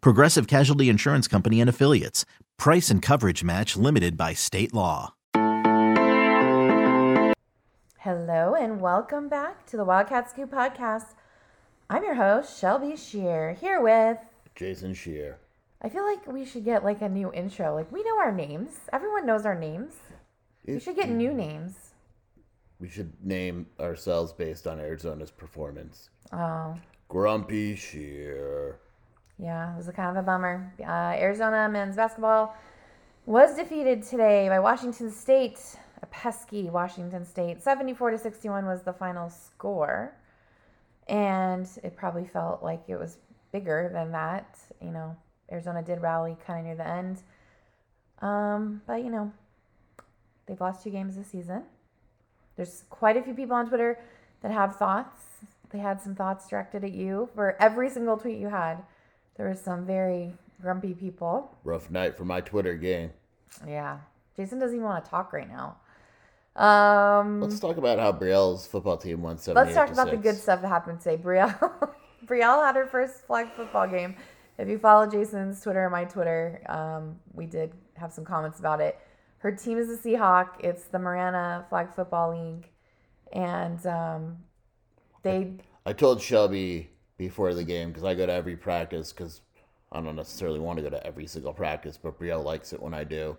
Progressive 0.00 0.46
Casualty 0.46 0.88
Insurance 0.88 1.28
Company 1.28 1.60
and 1.60 1.68
Affiliates. 1.68 2.24
Price 2.58 2.90
and 2.90 3.02
coverage 3.02 3.42
match 3.42 3.76
limited 3.76 4.16
by 4.16 4.32
state 4.34 4.72
law. 4.72 5.14
Hello 7.98 8.54
and 8.54 8.80
welcome 8.80 9.28
back 9.28 9.64
to 9.66 9.76
the 9.76 9.84
Wildcat 9.84 10.28
Scoop 10.30 10.50
podcast. 10.50 11.14
I'm 11.88 12.02
your 12.02 12.14
host, 12.14 12.58
Shelby 12.58 12.96
Scheer, 12.96 13.52
here 13.52 13.80
with 13.80 14.18
Jason 14.54 14.94
Scheer. 14.94 15.38
I 15.82 15.88
feel 15.88 16.04
like 16.04 16.26
we 16.26 16.44
should 16.44 16.64
get 16.64 16.84
like 16.84 17.00
a 17.02 17.08
new 17.08 17.32
intro. 17.32 17.74
Like 17.74 17.90
we 17.92 18.02
know 18.02 18.18
our 18.18 18.32
names. 18.32 18.70
Everyone 18.92 19.26
knows 19.26 19.44
our 19.46 19.58
names. 19.58 19.94
We 20.66 20.78
should 20.80 20.96
get 20.96 21.10
new 21.10 21.32
names. 21.32 21.74
We 22.78 22.88
should 22.88 23.12
name 23.24 23.66
ourselves 23.78 24.32
based 24.32 24.66
on 24.66 24.80
Arizona's 24.80 25.30
performance. 25.30 26.10
Oh, 26.32 26.76
Grumpy 27.08 27.76
Scheer. 27.76 28.78
Yeah, 29.42 29.74
it 29.74 29.76
was 29.76 29.88
a 29.88 29.92
kind 29.92 30.16
of 30.16 30.22
a 30.22 30.24
bummer. 30.24 30.72
Uh, 30.80 31.18
Arizona 31.20 31.68
men's 31.68 31.96
basketball 31.96 32.54
was 33.26 33.56
defeated 33.56 34.04
today 34.04 34.48
by 34.48 34.60
Washington 34.60 35.10
State. 35.10 35.58
A 36.00 36.06
pesky 36.06 36.70
Washington 36.70 37.26
State. 37.26 37.60
74 37.60 38.12
to 38.12 38.18
61 38.18 38.66
was 38.66 38.82
the 38.82 38.92
final 38.92 39.30
score. 39.30 40.14
And 41.08 41.68
it 41.82 41.96
probably 41.96 42.24
felt 42.24 42.62
like 42.62 42.84
it 42.86 42.96
was 42.96 43.18
bigger 43.50 43.90
than 43.92 44.12
that. 44.12 44.58
You 44.80 44.92
know, 44.92 45.16
Arizona 45.50 45.82
did 45.82 46.00
rally 46.00 46.36
kind 46.46 46.60
of 46.60 46.66
near 46.66 46.76
the 46.76 46.86
end. 46.86 47.22
Um, 48.20 48.82
but, 48.86 49.02
you 49.02 49.10
know, 49.10 49.32
they've 50.46 50.60
lost 50.60 50.84
two 50.84 50.90
games 50.90 51.16
this 51.16 51.26
season. 51.26 51.64
There's 52.54 52.84
quite 52.90 53.16
a 53.16 53.22
few 53.22 53.34
people 53.34 53.56
on 53.56 53.68
Twitter 53.68 53.98
that 54.42 54.52
have 54.52 54.76
thoughts. 54.76 55.16
They 55.70 55.78
had 55.78 56.00
some 56.00 56.14
thoughts 56.14 56.48
directed 56.48 56.84
at 56.84 56.92
you 56.92 57.28
for 57.34 57.56
every 57.60 57.90
single 57.90 58.16
tweet 58.16 58.38
you 58.38 58.48
had. 58.48 58.84
There 59.36 59.48
was 59.48 59.60
some 59.60 59.86
very 59.86 60.32
grumpy 60.60 60.94
people. 60.94 61.56
Rough 61.64 61.90
night 61.90 62.16
for 62.16 62.24
my 62.24 62.40
Twitter 62.40 62.76
game. 62.76 63.10
Yeah. 63.66 63.98
Jason 64.36 64.58
doesn't 64.58 64.76
even 64.76 64.86
want 64.86 65.04
to 65.04 65.10
talk 65.10 65.32
right 65.32 65.48
now. 65.48 65.76
Um, 66.54 67.40
Let's 67.40 67.60
talk 67.60 67.78
about 67.78 67.98
how 67.98 68.12
Brielle's 68.12 68.66
football 68.66 68.98
team 68.98 69.22
won 69.22 69.38
78 69.38 69.64
let's 69.64 69.74
talk 69.74 69.90
about 69.90 70.10
the 70.10 70.18
good 70.18 70.36
stuff 70.36 70.60
that 70.60 70.68
happened 70.68 71.00
today. 71.00 71.16
Brielle, 71.16 71.94
Brielle 72.26 72.64
had 72.64 72.76
her 72.76 72.86
first 72.86 73.26
flag 73.26 73.48
football 73.56 73.88
game. 73.88 74.16
If 74.58 74.68
you 74.68 74.78
follow 74.78 75.08
Jason's 75.08 75.62
Twitter 75.62 75.84
and 75.84 75.92
my 75.92 76.04
Twitter, 76.04 76.60
um, 76.68 77.18
we 77.32 77.46
did 77.46 77.72
have 77.94 78.12
some 78.12 78.24
comments 78.24 78.60
about 78.60 78.80
it. 78.82 78.98
Her 79.38 79.50
team 79.50 79.78
is 79.78 79.88
the 79.88 80.10
Seahawk. 80.10 80.48
It's 80.60 80.84
the 80.84 80.98
Marana 80.98 81.64
Flag 81.68 81.92
Football 81.94 82.30
League, 82.32 82.68
and 83.32 83.84
um, 83.86 84.36
they 85.22 85.54
I 85.84 85.94
told 85.94 86.20
Shelby 86.20 86.90
before 87.16 87.54
the 87.54 87.64
game 87.64 87.88
because 87.88 88.04
I 88.04 88.14
go 88.14 88.26
to 88.26 88.32
every 88.32 88.56
practice 88.56 89.12
because 89.12 89.40
I 89.90 90.00
don't 90.00 90.16
necessarily 90.16 90.60
want 90.60 90.78
to 90.78 90.82
go 90.82 90.90
to 90.90 91.06
every 91.06 91.26
single 91.26 91.52
practice, 91.52 91.98
but 92.02 92.18
Brielle 92.18 92.44
likes 92.44 92.72
it 92.72 92.82
when 92.82 92.94
I 92.94 93.04
do. 93.04 93.36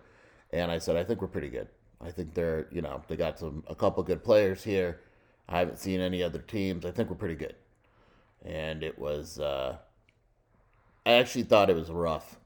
And 0.51 0.71
I 0.71 0.77
said, 0.77 0.95
I 0.95 1.03
think 1.03 1.21
we're 1.21 1.27
pretty 1.27 1.49
good. 1.49 1.67
I 1.99 2.11
think 2.11 2.33
they're, 2.33 2.67
you 2.71 2.81
know, 2.81 3.01
they 3.07 3.15
got 3.15 3.39
some 3.39 3.63
a 3.67 3.75
couple 3.75 4.03
good 4.03 4.23
players 4.23 4.63
here. 4.63 4.99
I 5.49 5.59
haven't 5.59 5.79
seen 5.79 5.99
any 5.99 6.21
other 6.21 6.39
teams. 6.39 6.85
I 6.85 6.91
think 6.91 7.09
we're 7.09 7.15
pretty 7.15 7.35
good. 7.35 7.55
And 8.45 8.83
it 8.83 8.97
was, 8.99 9.39
uh, 9.39 9.77
I 11.05 11.13
actually 11.13 11.43
thought 11.43 11.69
it 11.69 11.75
was 11.75 11.89
rough. 11.89 12.37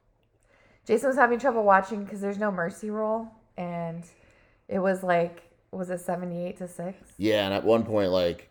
Jason 0.86 1.10
was 1.10 1.18
having 1.18 1.38
trouble 1.38 1.64
watching 1.64 2.04
because 2.04 2.22
there's 2.22 2.38
no 2.38 2.50
mercy 2.50 2.90
rule, 2.90 3.30
and 3.58 4.06
it 4.70 4.80
was 4.80 5.04
like 5.04 5.44
was 5.72 5.90
it 5.90 6.00
seventy 6.00 6.46
eight 6.46 6.58
to 6.58 6.68
six? 6.68 6.98
Yeah, 7.18 7.46
and 7.46 7.54
at 7.54 7.64
one 7.64 7.84
point, 7.84 8.12
like 8.12 8.50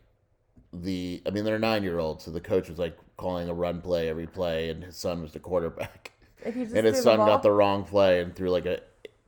the, 0.82 1.22
I 1.26 1.30
mean, 1.30 1.44
they're 1.44 1.58
nine 1.58 1.82
year 1.82 1.98
olds, 1.98 2.24
so 2.24 2.30
the 2.30 2.40
coach 2.40 2.68
was 2.68 2.78
like 2.78 2.96
calling 3.16 3.48
a 3.48 3.54
run 3.54 3.80
play 3.80 4.08
every 4.08 4.26
play, 4.26 4.70
and 4.70 4.82
his 4.84 4.96
son 4.96 5.22
was 5.22 5.32
the 5.32 5.38
quarterback, 5.38 6.12
And, 6.44 6.54
and 6.54 6.86
his 6.86 7.02
son 7.02 7.18
ball. 7.18 7.26
got 7.26 7.42
the 7.42 7.50
wrong 7.52 7.84
play 7.84 8.20
and 8.20 8.34
threw 8.34 8.50
like 8.50 8.66
a 8.66 8.80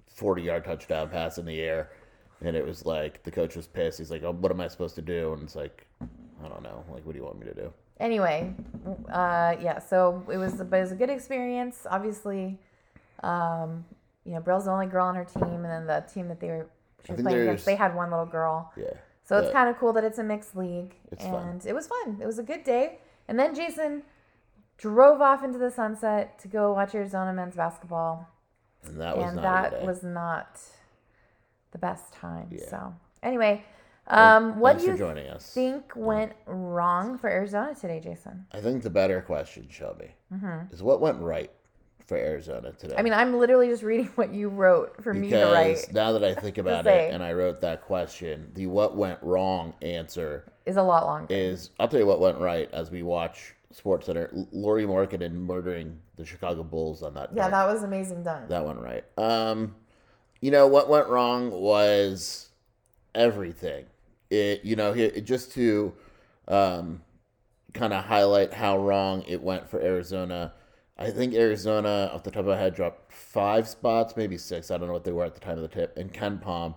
forty 0.07 0.43
yard 0.43 0.65
touchdown 0.65 1.09
pass 1.09 1.39
in 1.39 1.45
the 1.47 1.61
air, 1.61 1.91
and 2.45 2.55
it 2.57 2.65
was 2.67 2.85
like 2.87 3.23
the 3.25 3.31
coach 3.31 3.57
was 3.57 3.67
pissed. 3.67 3.99
He's 3.99 4.11
like, 4.11 4.23
"Oh, 4.23 4.33
what 4.33 4.53
am 4.53 4.61
I 4.61 4.69
supposed 4.69 4.95
to 4.97 5.03
do?" 5.03 5.33
And 5.33 5.43
it's 5.43 5.57
like, 5.57 5.87
I 6.01 6.49
don't 6.49 6.63
know. 6.63 6.85
Like, 6.93 7.05
what 7.05 7.13
do 7.13 7.19
you 7.19 7.25
want 7.25 7.39
me 7.41 7.47
to 7.47 7.55
do? 7.55 7.73
anyway, 8.01 8.55
uh, 9.11 9.57
yeah. 9.61 9.79
So 9.81 10.23
it 10.31 10.37
was, 10.37 10.55
but 10.55 10.77
it 10.77 10.81
was 10.83 10.93
a 10.93 10.97
good 10.97 11.11
experience. 11.11 11.87
Obviously, 11.91 12.57
um, 13.25 13.85
you 14.25 14.35
know, 14.35 14.41
Brielle's 14.41 14.67
the 14.67 14.71
only 14.71 14.87
girl 14.87 15.07
on 15.07 15.17
her 15.17 15.25
team, 15.25 15.43
and 15.43 15.65
then 15.65 15.87
the 15.87 16.05
team 16.13 16.29
that 16.29 16.39
they 16.39 16.49
were 16.49 16.67
she 17.05 17.13
was 17.13 17.23
playing 17.23 17.41
against, 17.41 17.65
they 17.65 17.75
had 17.75 17.95
one 17.97 18.11
little 18.11 18.27
girl. 18.27 18.73
Yeah. 18.77 18.91
So 19.29 19.37
it's 19.39 19.53
kind 19.53 19.69
of 19.69 19.77
cool 19.77 19.93
that 19.93 20.05
it's 20.05 20.19
a 20.19 20.25
mixed 20.25 20.57
league, 20.57 20.95
It's 21.13 21.23
and 21.23 21.33
fun. 21.33 21.61
it 21.67 21.75
was 21.75 21.87
fun. 21.87 22.19
It 22.19 22.25
was 22.25 22.39
a 22.39 22.43
good 22.43 22.65
day. 22.65 22.99
And 23.29 23.39
then 23.39 23.55
Jason 23.55 24.03
drove 24.79 25.21
off 25.21 25.45
into 25.45 25.59
the 25.59 25.71
sunset 25.71 26.39
to 26.39 26.49
go 26.49 26.73
watch 26.73 26.95
Arizona 26.95 27.35
men's 27.35 27.55
basketball, 27.55 28.27
and 28.85 28.99
that 28.99 29.19
was 29.19 29.27
and 29.27 29.37
not 29.37 29.71
that 29.71 29.85
was 29.85 30.03
not 30.03 30.59
the 31.73 31.79
best 31.79 32.11
time. 32.15 32.49
Yeah. 32.51 32.71
So 32.71 32.95
anyway, 33.23 33.67
um, 34.07 34.59
what 34.59 34.79
do 34.79 34.87
you 34.87 34.97
joining 34.97 35.29
us. 35.29 35.53
think 35.53 35.93
went 35.95 36.33
wrong 36.47 37.19
for 37.19 37.29
Arizona 37.29 37.75
today, 37.75 38.01
Jason? 38.01 38.47
I 38.53 38.63
think 38.63 38.83
the 38.83 38.89
better 38.89 39.21
question, 39.21 39.67
Shelby, 39.69 40.15
is 40.73 40.83
what 40.83 41.03
went 41.03 41.21
right 41.21 41.51
for 42.09 42.17
Arizona 42.17 42.73
today. 42.73 42.95
I 42.97 43.03
mean, 43.03 43.13
I'm 43.13 43.39
literally 43.39 43.69
just 43.69 43.83
reading 43.83 44.11
what 44.15 44.33
you 44.33 44.49
wrote 44.49 45.03
for 45.05 45.13
me 45.13 45.29
to 45.29 45.45
write. 45.45 45.93
now 45.93 46.13
that 46.13 46.25
I 46.25 46.35
think 46.41 46.57
about 46.57 46.87
it, 46.87 47.13
and 47.13 47.23
I 47.23 47.35
wrote 47.35 47.61
that 47.61 47.83
question, 47.83 48.51
the 48.55 48.67
what 48.67 48.97
went 48.97 49.19
wrong 49.23 49.75
answer 49.83 50.51
Is 50.65 50.79
a 50.79 50.83
lot 50.83 51.05
longer. 51.05 51.33
is 51.33 51.71
I'll 51.79 51.87
tell 51.87 52.01
you 52.01 52.07
what 52.07 52.19
went 52.19 52.39
right 52.39 52.69
as 52.73 52.91
we 52.91 53.03
watch 53.03 53.55
Sports 53.73 54.07
Center. 54.07 54.31
Lauri 54.53 54.87
Markkanen 54.87 55.33
murdering 55.33 55.99
the 56.17 56.25
Chicago 56.25 56.63
Bulls 56.63 57.03
on 57.03 57.13
that. 57.15 57.29
yeah, 57.35 57.51
that 57.51 57.67
was 57.67 57.83
amazing 57.83 58.23
done. 58.23 58.49
that 58.49 58.65
went 58.65 58.81
right. 58.81 59.05
Um, 59.19 59.75
you 60.41 60.51
know 60.51 60.67
what 60.67 60.89
went 60.89 61.09
wrong 61.09 61.51
was 61.51 62.49
everything. 63.15 63.85
It 64.31 64.65
you 64.65 64.77
know 64.77 64.95
here 64.95 65.11
just 65.21 65.53
to 65.53 65.93
um, 66.49 67.03
kind 67.75 67.93
of 67.93 68.05
highlight 68.05 68.55
how 68.55 68.79
wrong 68.79 69.25
it 69.29 69.43
went 69.43 69.69
for 69.69 69.79
Arizona. 69.79 70.55
I 70.99 71.11
think 71.11 71.35
Arizona, 71.35 72.11
off 72.13 72.25
the 72.25 72.31
top 72.31 72.41
of 72.41 72.47
my 72.47 72.57
head, 72.57 72.75
dropped 72.75 73.13
five 73.13 73.69
spots, 73.69 74.17
maybe 74.17 74.37
six. 74.37 74.71
I 74.71 74.79
don't 74.79 74.89
know 74.89 74.95
what 74.95 75.05
they 75.05 75.13
were 75.13 75.25
at 75.25 75.35
the 75.35 75.41
time 75.41 75.57
of 75.57 75.63
the 75.63 75.69
tip. 75.69 75.97
And 75.97 76.13
KenPom 76.13 76.75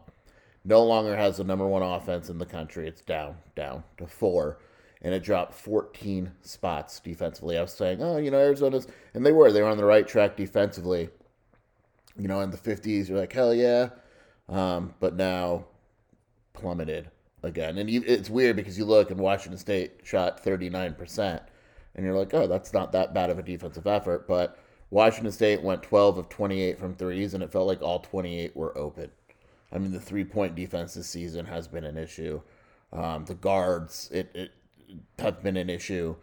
no 0.64 0.84
longer 0.84 1.16
has 1.16 1.38
the 1.38 1.44
number 1.44 1.68
one 1.68 1.82
offense 1.82 2.30
in 2.30 2.38
the 2.38 2.46
country. 2.46 2.88
It's 2.88 3.02
down, 3.02 3.38
down 3.56 3.84
to 3.98 4.06
four. 4.06 4.60
And 5.02 5.16
it 5.16 5.24
dropped 5.24 5.56
14 5.56 6.32
spots 6.42 7.00
defensively. 7.00 7.58
I 7.58 7.62
was 7.62 7.72
saying, 7.72 8.04
oh, 8.04 8.18
you 8.18 8.30
know, 8.30 8.38
Arizona's, 8.38 8.88
and 9.16 9.26
they 9.26 9.32
were. 9.32 9.52
They 9.52 9.64
were 9.64 9.70
on 9.70 9.78
the 9.78 9.86
right 9.86 10.08
track 10.08 10.38
defensively. 10.38 11.10
You 12.16 12.28
know, 12.28 12.42
in 12.42 12.52
the 12.52 12.58
50s, 12.58 13.10
you're 13.10 13.18
like, 13.18 13.34
hell 13.34 13.56
yeah. 13.56 13.90
Um, 14.48 14.94
but 15.00 15.16
now 15.16 15.66
plummeted 16.54 17.10
again. 17.42 17.80
And 17.80 17.90
you, 17.90 18.04
it's 18.06 18.30
weird 18.30 18.56
because 18.56 18.78
you 18.78 18.86
look 18.86 19.10
and 19.10 19.20
Washington 19.20 19.58
State 19.58 20.02
shot 20.04 20.44
39%, 20.44 21.42
and 21.96 22.06
you're 22.06 22.18
like, 22.18 22.34
oh, 22.34 22.48
that's 22.48 22.74
not 22.74 22.92
that 22.92 23.14
bad 23.14 23.30
of 23.30 23.40
a 23.40 23.44
defensive 23.44 23.88
effort. 23.88 24.28
But 24.28 24.58
Washington 24.90 25.32
State 25.32 25.62
went 25.62 25.84
12 25.84 26.18
of 26.18 26.30
28 26.30 26.78
from 26.78 26.96
threes, 26.96 27.34
and 27.34 27.44
it 27.44 27.52
felt 27.52 27.68
like 27.68 27.82
all 27.82 28.00
28 28.00 28.56
were 28.56 28.78
open. 28.78 29.12
I 29.72 29.78
mean, 29.78 29.92
the 29.92 30.00
three 30.00 30.26
point 30.26 30.56
defense 30.56 30.94
this 30.94 31.08
season 31.08 31.46
has 31.46 31.68
been 31.68 31.86
an 31.86 31.98
issue. 31.98 32.42
Um, 32.92 33.26
the 33.26 33.36
guards, 33.36 34.10
it, 34.12 34.30
it 34.34 34.52
have 35.20 35.42
been 35.42 35.58
an 35.58 35.70
issue. 35.70 36.16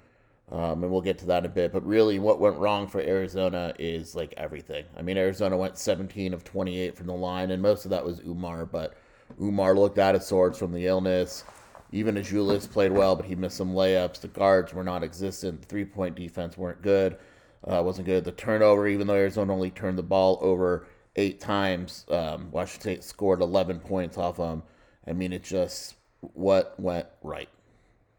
Um, 0.50 0.82
and 0.82 0.90
we'll 0.90 1.02
get 1.02 1.18
to 1.18 1.26
that 1.26 1.44
in 1.44 1.50
a 1.50 1.54
bit. 1.54 1.72
But 1.72 1.86
really, 1.86 2.18
what 2.18 2.40
went 2.40 2.56
wrong 2.56 2.88
for 2.88 3.00
Arizona 3.00 3.74
is 3.78 4.14
like 4.14 4.32
everything. 4.36 4.84
I 4.96 5.02
mean, 5.02 5.18
Arizona 5.18 5.56
went 5.56 5.76
17 5.76 6.32
of 6.32 6.44
28 6.44 6.96
from 6.96 7.06
the 7.06 7.14
line, 7.14 7.50
and 7.50 7.60
most 7.62 7.84
of 7.84 7.90
that 7.90 8.04
was 8.04 8.20
Oumar. 8.20 8.70
But 8.70 8.96
Oumar 9.38 9.76
looked 9.76 9.98
out 9.98 10.14
of 10.14 10.22
sorts 10.22 10.58
from 10.58 10.72
the 10.72 10.86
illness. 10.86 11.44
Even 11.90 12.17
Azuolas 12.17 12.70
played 12.70 12.93
well, 12.93 13.17
but 13.17 13.26
he 13.26 13.35
missed 13.35 13.56
some 13.56 13.73
layups. 13.73 14.20
The 14.20 14.29
guards 14.29 14.75
were 14.75 14.85
not 14.85 15.02
existent. 15.02 15.62
The 15.62 15.67
three 15.67 15.85
point 15.85 16.17
defense 16.17 16.58
weren't 16.58 16.82
good. 16.82 17.17
Uh, 17.64 17.82
wasn't 17.82 18.06
good. 18.06 18.25
The 18.25 18.32
turnover, 18.32 18.87
even 18.87 19.06
though 19.06 19.14
Arizona 19.14 19.52
only 19.52 19.70
turned 19.70 19.99
the 19.99 20.02
ball 20.02 20.38
over 20.40 20.87
eight 21.17 21.40
times, 21.40 22.05
um, 22.11 22.50
Washington 22.50 22.81
State 22.81 23.05
scored 23.05 23.40
11 23.40 23.81
points 23.81 24.17
off 24.17 24.37
them. 24.37 24.62
I 25.06 25.12
mean, 25.12 25.32
it 25.32 25.43
just 25.43 25.94
what 26.20 26.79
went 26.79 27.06
right. 27.23 27.49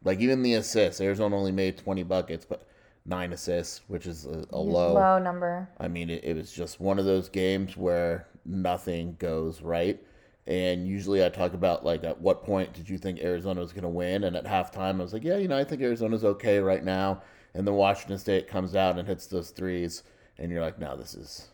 Like 0.03 0.19
even 0.19 0.41
the 0.41 0.55
assists, 0.55 1.01
Arizona 1.01 1.37
only 1.37 1.51
made 1.51 1.77
20 1.77 2.03
buckets, 2.03 2.45
but 2.45 2.67
nine 3.05 3.33
assists, 3.33 3.81
which 3.87 4.07
is 4.07 4.25
a, 4.25 4.45
a 4.51 4.59
low. 4.59 4.93
Low 4.93 5.19
number. 5.19 5.69
I 5.79 5.87
mean, 5.87 6.09
it, 6.09 6.23
it 6.23 6.35
was 6.35 6.51
just 6.51 6.79
one 6.79 6.99
of 6.99 7.05
those 7.05 7.29
games 7.29 7.77
where 7.77 8.27
nothing 8.45 9.15
goes 9.19 9.61
right. 9.61 10.01
And 10.49 10.85
usually 10.87 11.23
I 11.23 11.29
talk 11.29 11.53
about 11.53 11.85
like 11.85 12.03
at 12.03 12.19
what 12.19 12.43
point 12.43 12.73
did 12.73 12.89
you 12.89 12.97
think 12.97 13.19
Arizona 13.21 13.61
was 13.61 13.71
going 13.71 13.83
to 13.83 13.87
win? 13.89 14.23
And 14.25 14.35
at 14.35 14.45
halftime 14.45 14.99
I 14.99 15.03
was 15.03 15.13
like, 15.13 15.23
yeah, 15.23 15.37
you 15.37 15.47
know, 15.47 15.57
I 15.57 15.63
think 15.63 15.81
Arizona's 15.81 16.25
okay 16.25 16.59
right 16.59 16.83
now. 16.83 17.21
And 17.53 17.65
then 17.65 17.75
Washington 17.75 18.17
State 18.17 18.47
comes 18.47 18.75
out 18.75 18.97
and 18.97 19.07
hits 19.07 19.25
those 19.27 19.49
threes, 19.51 20.03
and 20.37 20.51
you're 20.51 20.61
like, 20.61 20.77
no, 20.79 20.95
this 20.97 21.13
is. 21.15 21.47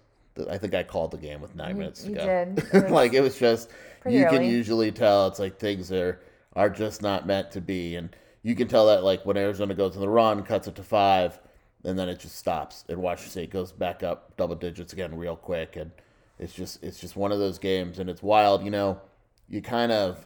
I 0.49 0.57
think 0.57 0.73
I 0.73 0.83
called 0.83 1.11
the 1.11 1.17
game 1.17 1.39
with 1.41 1.55
nine 1.55 1.71
You- 1.71 1.75
minutes 1.75 2.03
to 2.03 2.09
you 2.09 2.15
go. 2.15 2.25
did. 2.25 2.57
It 2.73 2.83
was 2.83 2.91
like 2.91 3.13
it 3.13 3.21
was 3.21 3.37
just 3.37 3.69
you 4.07 4.25
can 4.27 4.43
usually 4.43 4.91
tell 4.91 5.27
it's 5.27 5.39
like 5.39 5.57
things 5.59 5.91
are 5.91 6.19
are 6.55 6.69
just 6.69 7.01
not 7.01 7.25
meant 7.27 7.51
to 7.51 7.61
be, 7.61 7.95
and 7.95 8.09
you 8.43 8.55
can 8.55 8.67
tell 8.67 8.87
that 8.87 9.03
like 9.03 9.25
when 9.25 9.35
Arizona 9.37 9.73
goes 9.73 9.95
on 9.95 10.01
the 10.01 10.09
run, 10.09 10.41
cuts 10.43 10.67
it 10.67 10.75
to 10.75 10.83
five, 10.83 11.39
and 11.83 11.97
then 11.99 12.07
it 12.09 12.19
just 12.19 12.37
stops, 12.37 12.83
and 12.89 12.97
Washington 13.01 13.31
State 13.31 13.51
goes 13.51 13.71
back 13.73 14.03
up 14.03 14.35
double 14.37 14.55
digits 14.55 14.93
again 14.93 15.17
real 15.17 15.35
quick, 15.35 15.75
and 15.77 15.91
it's 16.39 16.53
just 16.53 16.83
it's 16.83 16.99
just 16.99 17.15
one 17.15 17.31
of 17.31 17.39
those 17.39 17.59
games, 17.59 17.99
and 17.99 18.09
it's 18.09 18.21
wild. 18.23 18.63
You 18.63 18.71
know, 18.71 19.01
you 19.47 19.61
kind 19.61 19.91
of 19.91 20.25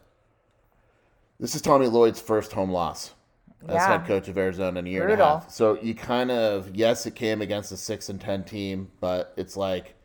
this 1.40 1.56
is 1.56 1.62
Tommy 1.62 1.88
Lloyd's 1.88 2.20
first 2.20 2.52
home 2.52 2.72
loss 2.72 3.14
as 3.68 3.76
Yeah. 3.76 3.88
head 3.98 4.06
coach 4.08 4.28
of 4.28 4.38
Arizona 4.38 4.80
in 4.80 4.88
a 4.88 4.90
year 4.90 5.08
and 5.08 5.22
a 5.22 5.26
half. 5.26 5.52
So 5.52 5.80
you 5.82 5.94
kind 5.94 6.32
of 6.32 6.76
yes, 6.76 7.06
it 7.06 7.16
came 7.16 7.42
against 7.42 7.72
a 7.72 7.78
six 7.78 8.10
and 8.10 8.20
ten 8.20 8.44
team, 8.44 8.92
but 9.00 9.34
it's 9.38 9.56
like 9.58 9.96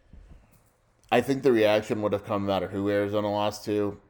I 1.11 1.21
think 1.21 1.43
the 1.43 1.53
reaction 1.53 2.03
would 2.03 2.13
have 2.13 2.25
come 2.25 2.43
no 2.43 2.49
matter 2.49 2.69
who 2.69 2.89
Arizona 2.91 3.31
lost 3.31 3.65
to, 3.67 4.01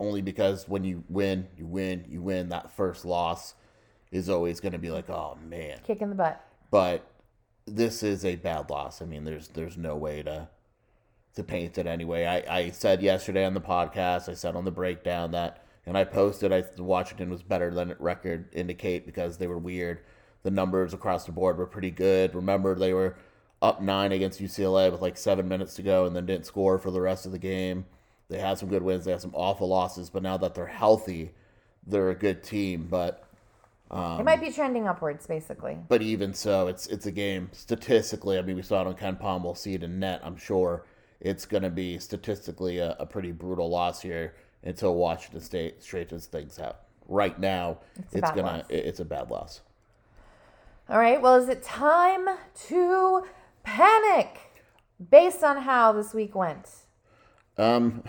only 0.00 0.22
because 0.22 0.68
when 0.68 0.82
you 0.84 1.04
win, 1.08 1.46
you 1.56 1.66
win, 1.66 2.04
you 2.08 2.20
win. 2.20 2.48
That 2.48 2.70
first 2.72 3.04
loss 3.04 3.54
is 4.10 4.28
always 4.28 4.58
going 4.60 4.72
to 4.72 4.78
be 4.78 4.90
like, 4.90 5.08
oh 5.10 5.36
man. 5.48 5.78
Kick 5.84 6.00
in 6.02 6.08
the 6.08 6.14
butt. 6.16 6.44
But 6.70 7.06
this 7.66 8.02
is 8.02 8.24
a 8.24 8.36
bad 8.36 8.70
loss. 8.70 9.00
I 9.02 9.04
mean, 9.04 9.24
there's 9.24 9.48
there's 9.48 9.76
no 9.76 9.96
way 9.96 10.22
to 10.22 10.48
to 11.38 11.44
paint 11.44 11.78
it 11.78 11.86
anyway. 11.86 12.26
I, 12.26 12.58
I 12.58 12.70
said 12.70 13.00
yesterday 13.00 13.44
on 13.44 13.54
the 13.54 13.60
podcast, 13.60 14.28
I 14.28 14.34
said 14.34 14.56
on 14.56 14.64
the 14.64 14.70
breakdown 14.70 15.30
that, 15.30 15.64
and 15.86 15.96
I 15.96 16.04
posted, 16.04 16.52
I 16.52 16.64
Washington 16.76 17.30
was 17.30 17.42
better 17.42 17.72
than 17.72 17.90
it 17.90 18.00
record 18.00 18.48
indicate 18.52 19.06
because 19.06 19.38
they 19.38 19.46
were 19.46 19.58
weird. 19.58 20.00
The 20.42 20.50
numbers 20.50 20.92
across 20.92 21.24
the 21.24 21.32
board 21.32 21.56
were 21.56 21.66
pretty 21.66 21.90
good. 21.90 22.34
Remember, 22.34 22.74
they 22.74 22.92
were 22.92 23.16
up 23.62 23.80
nine 23.80 24.12
against 24.12 24.40
UCLA 24.40 24.92
with 24.92 25.00
like 25.00 25.16
seven 25.16 25.48
minutes 25.48 25.74
to 25.76 25.82
go 25.82 26.04
and 26.04 26.14
then 26.14 26.26
didn't 26.26 26.46
score 26.46 26.78
for 26.78 26.90
the 26.90 27.00
rest 27.00 27.24
of 27.24 27.32
the 27.32 27.38
game. 27.38 27.86
They 28.28 28.38
had 28.38 28.58
some 28.58 28.68
good 28.68 28.82
wins. 28.82 29.04
They 29.04 29.12
had 29.12 29.22
some 29.22 29.34
awful 29.34 29.68
losses, 29.68 30.10
but 30.10 30.22
now 30.22 30.36
that 30.36 30.54
they're 30.54 30.66
healthy, 30.66 31.30
they're 31.86 32.10
a 32.10 32.14
good 32.14 32.42
team. 32.42 32.88
But 32.90 33.24
it 33.90 34.24
might 34.24 34.40
be 34.40 34.50
trending 34.50 34.86
upwards, 34.86 35.26
basically. 35.26 35.78
but 35.88 36.02
even 36.02 36.34
so, 36.34 36.66
it's 36.66 36.86
it's 36.88 37.06
a 37.06 37.12
game 37.12 37.48
statistically. 37.52 38.38
I 38.38 38.42
mean, 38.42 38.56
we 38.56 38.62
saw 38.62 38.82
it 38.82 38.86
on 38.86 38.94
KenPom. 38.94 39.42
We'll 39.42 39.54
see 39.54 39.74
it 39.74 39.82
in 39.82 39.98
net. 39.98 40.20
I'm 40.22 40.36
sure 40.36 40.84
it's 41.20 41.46
going 41.46 41.62
to 41.62 41.70
be 41.70 41.98
statistically 41.98 42.78
a, 42.78 42.96
a 42.98 43.06
pretty 43.06 43.32
brutal 43.32 43.68
loss 43.68 44.00
here 44.00 44.34
until 44.62 44.94
Washington 44.94 45.40
State 45.40 45.82
straightens 45.82 46.26
things 46.26 46.58
out. 46.58 46.80
Right 47.06 47.38
now, 47.38 47.78
It's 47.96 48.16
it's, 48.16 48.30
gonna 48.32 48.58
loss. 48.58 48.66
it's 48.68 49.00
a 49.00 49.04
bad 49.04 49.30
loss. 49.30 49.62
All 50.90 50.98
right. 50.98 51.20
Well, 51.20 51.36
is 51.36 51.48
it 51.48 51.62
time 51.62 52.26
to 52.66 53.24
panic 53.62 54.38
based 55.10 55.42
on 55.42 55.62
how 55.62 55.92
this 55.92 56.12
week 56.12 56.34
went? 56.34 56.68
Um, 57.56 58.04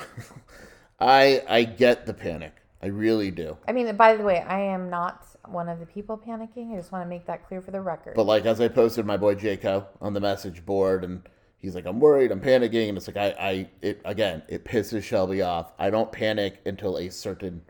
I 0.99 1.43
I 1.47 1.63
get 1.63 2.05
the 2.05 2.13
panic. 2.13 2.55
I 2.81 2.87
really 2.87 3.31
do. 3.31 3.57
I 3.67 3.71
mean, 3.71 3.95
by 3.95 4.15
the 4.15 4.23
way, 4.23 4.41
I 4.41 4.59
am 4.59 4.89
not 4.89 5.25
one 5.47 5.69
of 5.69 5.79
the 5.79 5.85
people 5.85 6.17
panicking. 6.17 6.73
I 6.73 6.77
just 6.77 6.91
want 6.91 7.03
to 7.05 7.09
make 7.09 7.25
that 7.25 7.47
clear 7.47 7.61
for 7.61 7.71
the 7.71 7.81
record. 7.81 8.15
But 8.15 8.23
like 8.25 8.45
as 8.45 8.59
I 8.61 8.67
posted 8.67 9.05
my 9.05 9.17
boy 9.17 9.35
Jaco 9.35 9.85
on 10.01 10.13
the 10.13 10.19
message 10.19 10.65
board, 10.65 11.03
and 11.03 11.21
he's 11.59 11.75
like, 11.75 11.85
"I'm 11.85 11.99
worried, 11.99 12.31
I'm 12.31 12.41
panicking," 12.41 12.89
and 12.89 12.97
it's 12.97 13.07
like 13.07 13.17
I 13.17 13.29
I 13.39 13.69
it 13.81 14.01
again 14.05 14.43
it 14.47 14.65
pisses 14.65 15.03
Shelby 15.03 15.41
off. 15.41 15.71
I 15.79 15.89
don't 15.89 16.11
panic 16.11 16.61
until 16.65 16.97
a 16.97 17.09
certain 17.09 17.61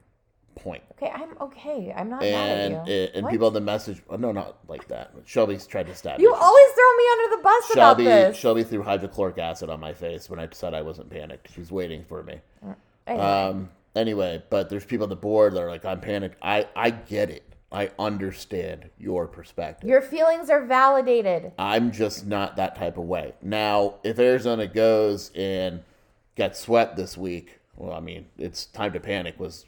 point. 0.56 0.83
okay, 0.91 1.09
I'm 1.13 1.38
okay. 1.39 1.94
I'm 1.95 2.09
not 2.09 2.21
and 2.21 2.74
mad 2.74 2.81
at 2.81 2.88
you. 2.88 2.94
it, 2.94 3.12
and 3.15 3.24
What? 3.24 3.31
people 3.31 3.47
in 3.47 3.53
the 3.53 3.62
message 3.62 4.01
oh, 4.09 4.18
no 4.18 4.33
not 4.33 4.57
like 4.68 4.89
that 4.89 5.13
Shelby's 5.25 5.65
tried 5.65 5.88
to 5.88 5.95
stab 5.95 6.19
You 6.19 6.31
me. 6.33 6.38
always 6.38 6.71
throw 6.74 6.97
me 6.97 7.03
under 7.13 7.38
the 7.38 7.44
bus 7.44 7.71
Shelby 7.74 8.03
about 8.07 8.27
this. 8.27 8.38
Shelby 8.38 8.63
threw 8.63 8.83
hydrochloric 8.83 9.38
acid 9.38 9.69
on 9.69 9.80
my 9.80 9.94
face 9.94 10.30
when 10.30 10.38
I 10.38 10.50
said 10.51 10.74
I 10.74 10.81
wasn't 10.81 11.09
panicked. 11.09 11.53
She's 11.53 11.71
waiting 11.71 12.03
for 12.03 12.24
me. 12.24 12.41
Anyway, 13.07 13.24
Um 13.25 13.69
anyway, 13.95 14.44
but 14.50 14.69
there's 14.69 14.83
people 14.83 15.06
on 15.06 15.09
the 15.09 15.15
board 15.15 15.53
that 15.53 15.62
are 15.62 15.69
like 15.69 15.86
I'm 15.86 16.01
panicked. 16.01 16.36
I 16.41 16.68
I 16.75 16.89
get 16.89 17.30
it. 17.30 17.44
I 17.71 17.92
understand 18.00 18.89
your 18.98 19.27
perspective. 19.27 19.89
Your 19.89 20.01
feelings 20.01 20.50
are 20.50 20.66
validated. 20.66 21.51
I'm 21.60 21.92
just 21.92 22.25
not 22.25 22.56
that 22.56 22.75
type 22.75 22.98
of 22.98 23.04
way. 23.04 23.33
Now, 23.42 23.95
if 24.04 24.18
Arizona 24.18 24.66
goes 24.66 25.31
and 25.36 25.83
gets 26.36 26.60
swept 26.60 26.98
this 26.98 27.16
week, 27.16 27.60
well, 27.75 27.94
I 27.94 28.00
mean, 28.00 28.25
it's 28.38 28.66
time 28.66 28.92
to 28.94 29.00
panic 29.00 29.39
was 29.39 29.66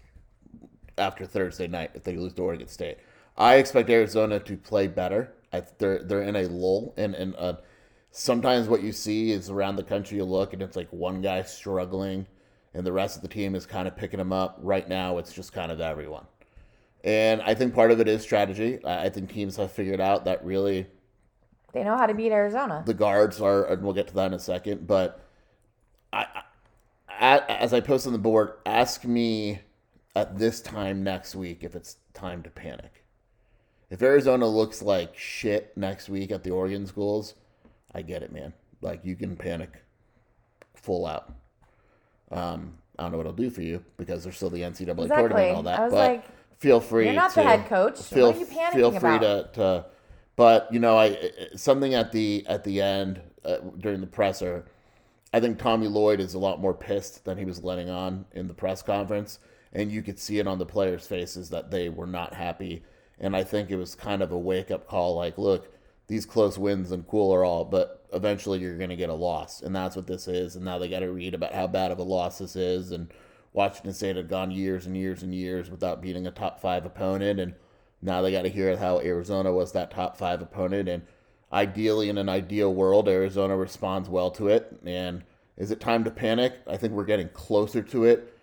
after 0.98 1.26
Thursday 1.26 1.68
night 1.68 1.92
if 1.94 2.04
they 2.04 2.16
lose 2.16 2.34
to 2.34 2.42
Oregon 2.42 2.68
State. 2.68 2.98
I 3.38 3.56
expect 3.56 3.90
Arizona 3.90 4.40
to 4.40 4.58
play 4.58 4.88
better. 4.88 5.34
I, 5.54 5.64
they're 5.78 6.04
they're 6.04 6.24
in 6.24 6.36
a 6.36 6.48
lull, 6.48 6.94
and 6.98 7.14
and 7.14 7.36
uh, 7.36 7.58
sometimes 8.12 8.68
what 8.68 8.82
you 8.82 8.92
see 8.92 9.32
is 9.32 9.50
around 9.50 9.76
the 9.76 9.84
country 9.84 10.18
you 10.18 10.26
look 10.26 10.54
and 10.54 10.62
it's 10.62 10.76
like 10.76 10.90
one 10.92 11.22
guy 11.22 11.42
struggling, 11.44 12.26
and 12.74 12.86
the 12.86 12.92
rest 12.92 13.16
of 13.16 13.22
the 13.22 13.28
team 13.28 13.56
is 13.56 13.66
kind 13.66 13.88
of 13.88 13.96
picking 13.96 14.18
them 14.18 14.34
up. 14.34 14.58
Right 14.62 14.88
now, 14.88 15.18
it's 15.18 15.34
just 15.34 15.54
kind 15.54 15.72
of 15.72 15.80
everyone. 15.80 16.26
And 17.04 17.42
I 17.42 17.56
think 17.56 17.74
part 17.74 17.92
of 17.92 18.00
it 18.00 18.08
is 18.08 18.22
strategy. 18.22 18.80
I 18.86 19.10
think 19.10 19.32
teams 19.32 19.56
have 19.58 19.72
figured 19.72 20.00
out 20.00 20.26
that 20.26 20.46
really 20.46 20.88
They 21.74 21.84
know 21.84 21.98
how 21.98 22.06
to 22.06 22.14
beat 22.14 22.32
Arizona. 22.32 22.84
the 22.86 22.94
guards 22.94 23.42
are, 23.42 23.66
and 23.66 23.82
we'll 23.82 23.94
get 23.94 24.08
to 24.10 24.14
that 24.16 24.28
in 24.28 24.34
a 24.34 24.40
second. 24.40 24.86
But 24.86 25.20
I, 26.14 26.28
I, 27.10 27.40
as 27.50 27.74
I 27.74 27.80
post 27.80 28.06
on 28.06 28.14
the 28.14 28.20
board, 28.20 28.54
ask 28.66 29.04
me 29.04 29.62
at 30.16 30.38
this 30.38 30.62
time 30.62 31.04
next 31.04 31.36
week 31.36 31.64
if 31.64 31.76
it's 31.76 31.98
time 32.14 32.44
to 32.44 32.50
panic. 32.50 33.04
If 33.90 34.02
Arizona 34.02 34.48
looks 34.48 34.82
like 34.82 35.18
shit 35.18 35.76
next 35.76 36.08
week 36.08 36.32
at 36.32 36.44
the 36.44 36.52
Oregon 36.52 36.86
schools, 36.86 37.34
I 37.94 38.04
get 38.04 38.22
it, 38.24 38.32
man. 38.32 38.54
Like 38.82 39.04
you 39.04 39.16
can 39.16 39.36
panic 39.36 39.84
full 40.76 41.06
out. 41.06 41.34
Um, 42.32 42.78
I 42.98 43.04
don't 43.04 43.12
know 43.12 43.18
what 43.18 43.26
it'll 43.28 43.36
do 43.38 43.50
for 43.50 43.62
you 43.62 43.84
because 43.98 44.24
there's 44.24 44.36
still 44.36 44.50
the 44.50 44.62
NCAA 44.62 44.86
tournament 45.08 45.48
and 45.48 45.56
all 45.58 45.64
that. 45.64 45.80
I 45.80 45.84
was 45.84 45.94
but 45.94 46.10
like, 46.10 46.26
feel 46.62 46.80
free. 46.80 47.06
you're 47.06 47.14
not 47.14 47.32
to, 47.32 47.42
the 47.42 47.44
head 47.44 47.66
coach. 47.68 47.98
What 47.98 48.06
Feel 48.06 48.30
are 48.30 48.38
you 48.38 48.46
panicking 48.46 48.74
feel 48.74 48.92
free 48.92 49.16
about? 49.16 49.54
to, 49.56 49.60
to 49.60 49.86
but 50.36 50.72
you 50.72 50.80
know 50.80 50.98
I 50.98 51.18
something 51.56 51.94
at 51.96 52.12
the 52.12 52.46
at 52.48 52.64
the 52.64 52.82
end 52.82 53.22
uh, 53.44 53.58
during 53.80 54.00
the 54.00 54.08
presser. 54.08 54.66
I 55.34 55.40
think 55.40 55.58
Tommy 55.58 55.88
Lloyd 55.88 56.20
is 56.20 56.34
a 56.34 56.40
lot 56.40 56.60
more 56.60 56.74
pissed 56.74 57.26
than 57.26 57.38
he 57.38 57.46
was 57.46 57.64
letting 57.64 57.90
on 57.90 58.26
in 58.34 58.48
the 58.48 58.54
press 58.54 58.82
conference, 58.82 59.40
and 59.74 59.92
you 59.92 60.02
could 60.02 60.20
see 60.20 60.40
it 60.40 60.48
on 60.48 60.60
the 60.60 60.66
players' 60.66 61.08
faces 61.08 61.50
that 61.50 61.72
they 61.72 61.90
were 61.90 62.08
not 62.08 62.34
happy. 62.34 62.84
And 63.18 63.36
I 63.36 63.44
think 63.44 63.72
it 63.72 63.78
was 63.78 63.96
kind 63.96 64.22
of 64.22 64.32
a 64.32 64.38
wake 64.38 64.72
up 64.72 64.88
call, 64.88 65.16
like, 65.16 65.38
look, 65.38 65.72
these 66.08 66.26
close 66.26 66.58
wins 66.58 66.92
and 66.92 67.08
cool 67.08 67.34
are 67.34 67.46
all, 67.46 67.64
but 67.64 68.06
eventually 68.12 68.60
you're 68.60 68.78
going 68.78 68.90
to 68.90 68.98
get 68.98 69.10
a 69.10 69.14
loss, 69.14 69.62
and 69.62 69.74
that's 69.74 69.96
what 69.96 70.08
this 70.08 70.28
is. 70.28 70.58
And 70.58 70.66
now 70.66 70.78
they 70.78 70.90
got 70.90 71.00
to 71.00 71.12
read 71.12 71.34
about 71.34 71.54
how 71.54 71.68
bad 71.68 71.92
of 71.92 72.00
a 72.00 72.04
loss 72.04 72.40
this 72.40 72.58
is, 72.58 72.92
and 72.92 73.08
Washington 73.54 73.94
State 73.94 74.16
had 74.16 74.30
gone 74.30 74.52
years 74.52 74.86
and 74.86 74.96
years 74.96 75.24
and 75.24 75.36
years 75.36 75.70
without 75.70 76.02
beating 76.02 76.26
a 76.26 76.32
top 76.32 76.62
five 76.62 76.86
opponent, 76.86 77.40
and 77.40 77.54
now 78.02 78.22
they 78.22 78.32
got 78.32 78.44
to 78.44 78.50
hear 78.50 78.76
how 78.78 79.00
Arizona 79.00 79.52
was 79.52 79.74
that 79.74 79.92
top 79.92 80.18
five 80.18 80.42
opponent, 80.42 80.88
and 80.88 81.04
ideally 81.52 82.10
in 82.10 82.18
an 82.18 82.30
ideal 82.30 82.74
world, 82.74 83.08
Arizona 83.10 83.58
responds 83.58 84.10
well 84.10 84.32
to 84.32 84.48
it. 84.48 84.80
And 84.86 85.24
is 85.58 85.72
it 85.72 85.80
time 85.80 86.04
to 86.06 86.12
panic? 86.12 86.54
I 86.68 86.78
think 86.78 86.94
we're 86.94 87.04
getting 87.04 87.30
closer 87.30 87.82
to 87.82 88.06
it 88.06 88.34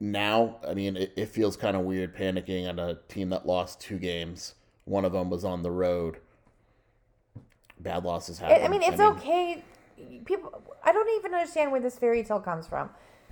now. 0.00 0.58
I 0.66 0.74
mean, 0.74 0.96
it, 0.96 1.12
it 1.16 1.26
feels 1.26 1.56
kind 1.56 1.76
of 1.76 1.82
weird 1.82 2.16
panicking 2.16 2.68
on 2.68 2.78
a 2.78 2.94
team 3.08 3.28
that 3.30 3.46
lost 3.46 3.80
two 3.80 3.98
games. 3.98 4.54
One 4.84 5.04
of 5.04 5.12
them 5.12 5.30
was 5.30 5.44
on 5.44 5.62
the 5.62 5.70
road. 5.70 6.18
Bad 7.78 8.04
losses 8.04 8.38
happen. 8.38 8.64
I 8.64 8.68
mean, 8.68 8.82
it's 8.82 9.00
okay. 9.00 9.62
People, 10.24 10.62
I 10.82 10.92
don't 10.92 11.08
even 11.18 11.34
understand 11.34 11.70
where 11.70 11.80
this 11.80 11.98
fairy 11.98 12.24
tale 12.24 12.40
comes 12.40 12.66
from. 12.66 12.90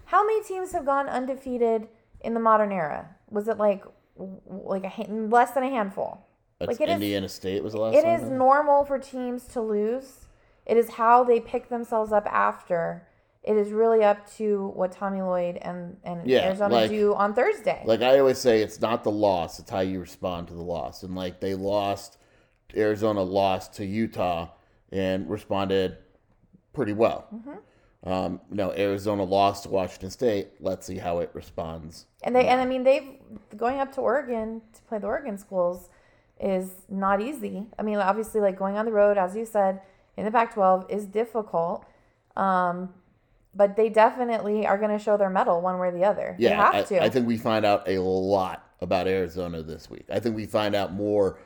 How 0.08 0.24
many 0.24 0.42
teams 0.42 0.72
have 0.72 0.86
gone 0.86 1.06
undefeated 1.06 1.86
in 2.22 2.32
the 2.32 2.40
modern 2.40 2.72
era? 2.72 3.10
Was 3.28 3.46
it 3.46 3.58
like, 3.58 3.84
like 4.16 4.84
a 4.84 5.04
less 5.12 5.50
than 5.50 5.64
a 5.64 5.68
handful? 5.68 6.26
That's 6.58 6.68
Like, 6.70 6.80
it 6.80 6.88
is- 6.88 6.94
Indiana 6.94 7.28
State 7.28 7.62
was 7.62 7.74
the 7.74 7.80
last 7.80 7.94
It 7.94 8.06
is 8.06 8.30
normal 8.30 8.86
for 8.86 8.98
teams 8.98 9.44
to 9.48 9.60
lose. 9.60 10.26
It 10.64 10.78
is 10.78 10.92
how 10.92 11.24
they 11.24 11.40
pick 11.40 11.68
themselves 11.68 12.10
up 12.10 12.26
after. 12.26 13.06
It 13.42 13.56
is 13.58 13.70
really 13.70 14.02
up 14.02 14.26
to 14.36 14.68
what 14.68 14.92
Tommy 14.92 15.20
Lloyd 15.20 15.58
and, 15.60 15.98
and 16.04 16.26
Yeah, 16.26 16.46
Arizona 16.46 16.74
like- 16.74 16.90
do 16.90 17.14
on 17.14 17.34
Thursday. 17.34 17.82
Like 17.84 18.00
I 18.00 18.18
always 18.18 18.38
say, 18.38 18.62
it's 18.62 18.80
not 18.80 19.04
the 19.04 19.10
loss; 19.10 19.58
it's 19.58 19.70
how 19.70 19.80
you 19.80 20.00
respond 20.00 20.48
to 20.48 20.54
the 20.54 20.62
loss. 20.62 21.02
And 21.02 21.14
like 21.14 21.40
they 21.40 21.54
lost, 21.54 22.16
Arizona 22.74 23.22
lost 23.22 23.74
to 23.74 23.84
Utah 23.84 24.48
and 24.90 25.28
responded 25.28 25.98
pretty 26.72 26.94
well. 26.94 27.26
Mm-hmm. 27.34 27.58
Um, 28.04 28.40
you 28.48 28.56
know, 28.56 28.72
Arizona 28.72 29.24
lost 29.24 29.64
to 29.64 29.70
Washington 29.70 30.10
State. 30.10 30.50
Let's 30.60 30.86
see 30.86 30.98
how 30.98 31.18
it 31.18 31.30
responds. 31.32 32.06
And 32.22 32.34
they 32.34 32.46
and 32.46 32.60
I 32.60 32.64
mean 32.64 32.84
they've 32.84 33.14
going 33.56 33.80
up 33.80 33.92
to 33.94 34.00
Oregon 34.00 34.62
to 34.74 34.82
play 34.82 34.98
the 34.98 35.06
Oregon 35.06 35.36
schools 35.36 35.88
is 36.40 36.70
not 36.88 37.20
easy. 37.20 37.66
I 37.78 37.82
mean 37.82 37.96
obviously 37.96 38.40
like 38.40 38.56
going 38.56 38.76
on 38.76 38.84
the 38.84 38.92
road 38.92 39.18
as 39.18 39.34
you 39.34 39.44
said 39.44 39.80
in 40.16 40.24
the 40.24 40.30
Pac-12 40.30 40.90
is 40.90 41.06
difficult. 41.06 41.84
Um, 42.36 42.94
but 43.54 43.76
they 43.76 43.88
definitely 43.88 44.66
are 44.66 44.78
going 44.78 44.96
to 44.96 45.02
show 45.02 45.16
their 45.16 45.30
mettle 45.30 45.60
one 45.60 45.78
way 45.78 45.88
or 45.88 45.92
the 45.92 46.04
other. 46.04 46.36
Yeah, 46.38 46.50
they 46.50 46.54
have 46.54 46.74
I, 46.74 46.82
to. 46.82 47.02
I 47.02 47.08
think 47.08 47.26
we 47.26 47.36
find 47.36 47.64
out 47.64 47.88
a 47.88 47.98
lot 47.98 48.64
about 48.80 49.08
Arizona 49.08 49.62
this 49.62 49.90
week. 49.90 50.04
I 50.12 50.20
think 50.20 50.36
we 50.36 50.46
find 50.46 50.74
out 50.74 50.92
more 50.92 51.38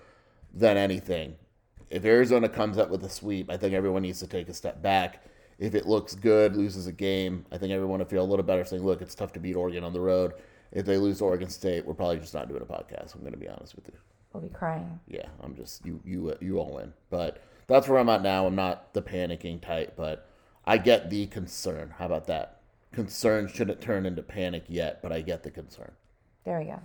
than 0.52 0.76
anything. 0.76 1.36
If 1.88 2.04
Arizona 2.04 2.48
comes 2.48 2.76
up 2.76 2.90
with 2.90 3.04
a 3.04 3.08
sweep, 3.08 3.50
I 3.50 3.56
think 3.56 3.72
everyone 3.74 4.02
needs 4.02 4.20
to 4.20 4.26
take 4.26 4.48
a 4.48 4.54
step 4.54 4.82
back. 4.82 5.24
If 5.62 5.76
it 5.76 5.86
looks 5.86 6.16
good, 6.16 6.56
loses 6.56 6.88
a 6.88 6.92
game, 6.92 7.46
I 7.52 7.56
think 7.56 7.72
everyone 7.72 8.00
will 8.00 8.06
feel 8.06 8.24
a 8.24 8.26
little 8.26 8.44
better 8.44 8.64
saying, 8.64 8.84
look, 8.84 9.00
it's 9.00 9.14
tough 9.14 9.32
to 9.34 9.38
beat 9.38 9.54
Oregon 9.54 9.84
on 9.84 9.92
the 9.92 10.00
road. 10.00 10.32
If 10.72 10.86
they 10.86 10.96
lose 10.96 11.20
Oregon 11.20 11.48
State, 11.48 11.86
we're 11.86 11.94
probably 11.94 12.18
just 12.18 12.34
not 12.34 12.48
doing 12.48 12.62
a 12.62 12.64
podcast. 12.64 13.14
I'm 13.14 13.20
going 13.20 13.32
to 13.32 13.38
be 13.38 13.46
honest 13.48 13.76
with 13.76 13.86
you. 13.86 13.94
we'll 14.32 14.42
be 14.42 14.48
crying. 14.48 14.98
Yeah, 15.06 15.28
I'm 15.40 15.54
just 15.54 15.86
you 15.86 16.00
you 16.04 16.30
uh, 16.30 16.34
you 16.40 16.58
all 16.58 16.78
in. 16.78 16.92
But 17.10 17.44
that's 17.68 17.86
where 17.86 18.00
I'm 18.00 18.08
at 18.08 18.22
now. 18.22 18.44
I'm 18.44 18.56
not 18.56 18.92
the 18.92 19.02
panicking 19.02 19.60
type, 19.60 19.94
but 19.96 20.28
I 20.66 20.78
get 20.78 21.10
the 21.10 21.26
concern. 21.28 21.94
How 21.96 22.06
about 22.06 22.26
that? 22.26 22.58
Concern 22.90 23.46
shouldn't 23.46 23.80
turn 23.80 24.04
into 24.04 24.22
panic 24.22 24.64
yet, 24.66 25.00
but 25.00 25.12
I 25.12 25.20
get 25.20 25.44
the 25.44 25.52
concern. 25.52 25.92
There 26.44 26.58
we 26.58 26.64
go. 26.64 26.80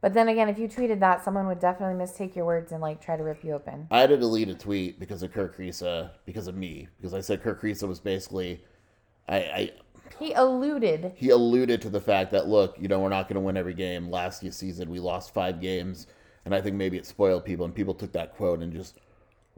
But 0.00 0.14
then 0.14 0.28
again, 0.28 0.48
if 0.48 0.58
you 0.58 0.66
tweeted 0.66 0.98
that, 1.00 1.22
someone 1.24 1.46
would 1.46 1.60
definitely 1.60 1.96
mistake 1.96 2.34
your 2.34 2.46
words 2.46 2.72
and 2.72 2.80
like 2.80 3.00
try 3.02 3.16
to 3.16 3.22
rip 3.22 3.44
you 3.44 3.52
open. 3.52 3.86
I 3.90 4.00
had 4.00 4.10
to 4.10 4.16
delete 4.16 4.48
a 4.48 4.54
tweet 4.54 4.98
because 4.98 5.22
of 5.22 5.32
Kerr 5.32 5.48
Kriisa, 5.48 6.10
because 6.24 6.46
of 6.46 6.56
me, 6.56 6.88
because 6.96 7.12
I 7.12 7.20
said 7.20 7.42
Kerr 7.42 7.54
Kriisa 7.54 7.86
was 7.86 8.00
basically, 8.00 8.64
I, 9.28 9.36
I 9.36 9.70
He 10.18 10.32
alluded. 10.32 11.12
he 11.16 11.28
alluded 11.30 11.82
to 11.82 11.90
the 11.90 12.00
fact 12.00 12.30
that 12.32 12.48
look, 12.48 12.76
you 12.80 12.88
know, 12.88 12.98
we're 13.00 13.10
not 13.10 13.28
going 13.28 13.34
to 13.34 13.40
win 13.40 13.58
every 13.58 13.74
game. 13.74 14.10
Last 14.10 14.42
year's 14.42 14.56
season, 14.56 14.88
we 14.88 14.98
lost 15.00 15.34
five 15.34 15.60
games, 15.60 16.06
and 16.46 16.54
I 16.54 16.62
think 16.62 16.76
maybe 16.76 16.96
it 16.96 17.04
spoiled 17.04 17.44
people, 17.44 17.66
and 17.66 17.74
people 17.74 17.92
took 17.94 18.12
that 18.12 18.34
quote 18.34 18.60
and 18.60 18.72
just. 18.72 18.98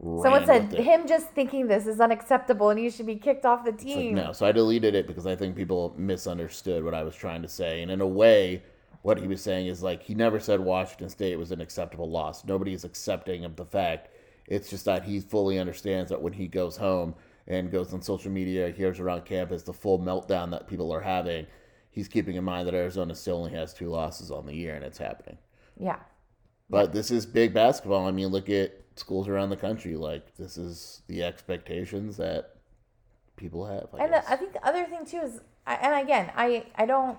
Someone 0.01 0.45
said 0.45 0.73
him 0.73 1.07
just 1.07 1.27
thinking 1.29 1.67
this 1.67 1.87
is 1.87 2.01
unacceptable 2.01 2.69
and 2.71 2.77
he 2.77 2.89
should 2.89 3.05
be 3.05 3.15
kicked 3.15 3.45
off 3.45 3.63
the 3.63 3.69
It's 3.69 3.85
like, 3.85 3.93
team. 3.95 4.15
no, 4.15 4.33
so 4.33 4.45
I 4.45 4.51
deleted 4.51 4.95
it 4.95 5.07
because 5.07 5.25
I 5.25 5.33
think 5.35 5.55
people 5.55 5.93
misunderstood 5.97 6.83
what 6.83 6.93
I 6.93 7.03
was 7.03 7.15
trying 7.15 7.41
to 7.43 7.47
say, 7.47 7.81
and 7.81 7.89
in 7.89 8.01
a 8.01 8.07
way, 8.07 8.63
what 9.03 9.19
he 9.19 9.27
was 9.27 9.41
saying 9.41 9.67
is 9.67 9.83
like 9.83 10.01
he 10.01 10.15
never 10.15 10.39
said 10.39 10.59
Washington 10.59 11.09
State 11.09 11.37
was 11.37 11.51
an 11.51 11.61
acceptable 11.61 12.09
loss. 12.09 12.43
Nobody's 12.45 12.83
accepting 12.83 13.45
of 13.45 13.55
the 13.55 13.65
fact. 13.65 14.09
It's 14.47 14.69
just 14.69 14.85
that 14.85 15.03
he 15.03 15.19
fully 15.19 15.59
understands 15.59 16.09
that 16.09 16.21
when 16.21 16.33
he 16.33 16.47
goes 16.47 16.77
home 16.77 17.15
and 17.47 17.71
goes 17.71 17.93
on 17.93 18.01
social 18.01 18.31
media, 18.31 18.71
hears 18.71 18.99
around 18.99 19.25
campus 19.25 19.63
the 19.63 19.73
full 19.73 19.99
meltdown 19.99 20.51
that 20.51 20.67
people 20.67 20.91
are 20.91 21.01
having. 21.01 21.45
He's 21.91 22.07
keeping 22.07 22.35
in 22.35 22.43
mind 22.43 22.67
that 22.67 22.73
Arizona 22.73 23.13
still 23.13 23.37
only 23.37 23.51
has 23.51 23.73
two 23.73 23.89
losses 23.89 24.31
on 24.31 24.45
the 24.45 24.55
year, 24.55 24.75
and 24.75 24.83
it's 24.83 24.97
happening. 24.97 25.37
Yeah. 25.79 25.99
But 26.69 26.91
this 26.93 27.11
is 27.11 27.25
big 27.25 27.53
basketball. 27.53 28.07
I 28.07 28.11
mean, 28.11 28.27
look 28.27 28.49
at 28.49 28.73
schools 28.95 29.27
around 29.27 29.49
the 29.49 29.57
country. 29.57 29.95
Like 29.95 30.35
this 30.35 30.57
is 30.57 31.01
the 31.07 31.23
expectations 31.23 32.17
that 32.17 32.55
people 33.35 33.65
have. 33.65 33.89
I 33.93 34.03
And 34.03 34.11
guess. 34.11 34.25
I 34.27 34.35
think 34.35 34.53
the 34.53 34.65
other 34.65 34.85
thing 34.85 35.05
too 35.05 35.19
is, 35.19 35.41
and 35.67 36.03
again, 36.03 36.31
I 36.35 36.65
I 36.75 36.85
don't, 36.85 37.17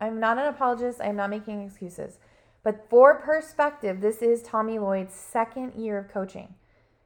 I'm 0.00 0.20
not 0.20 0.38
an 0.38 0.46
apologist. 0.46 1.00
I'm 1.02 1.16
not 1.16 1.30
making 1.30 1.62
excuses, 1.62 2.18
but 2.62 2.86
for 2.88 3.16
perspective, 3.16 4.00
this 4.00 4.22
is 4.22 4.42
Tommy 4.42 4.78
Lloyd's 4.78 5.14
second 5.14 5.74
year 5.74 5.98
of 5.98 6.08
coaching. 6.08 6.54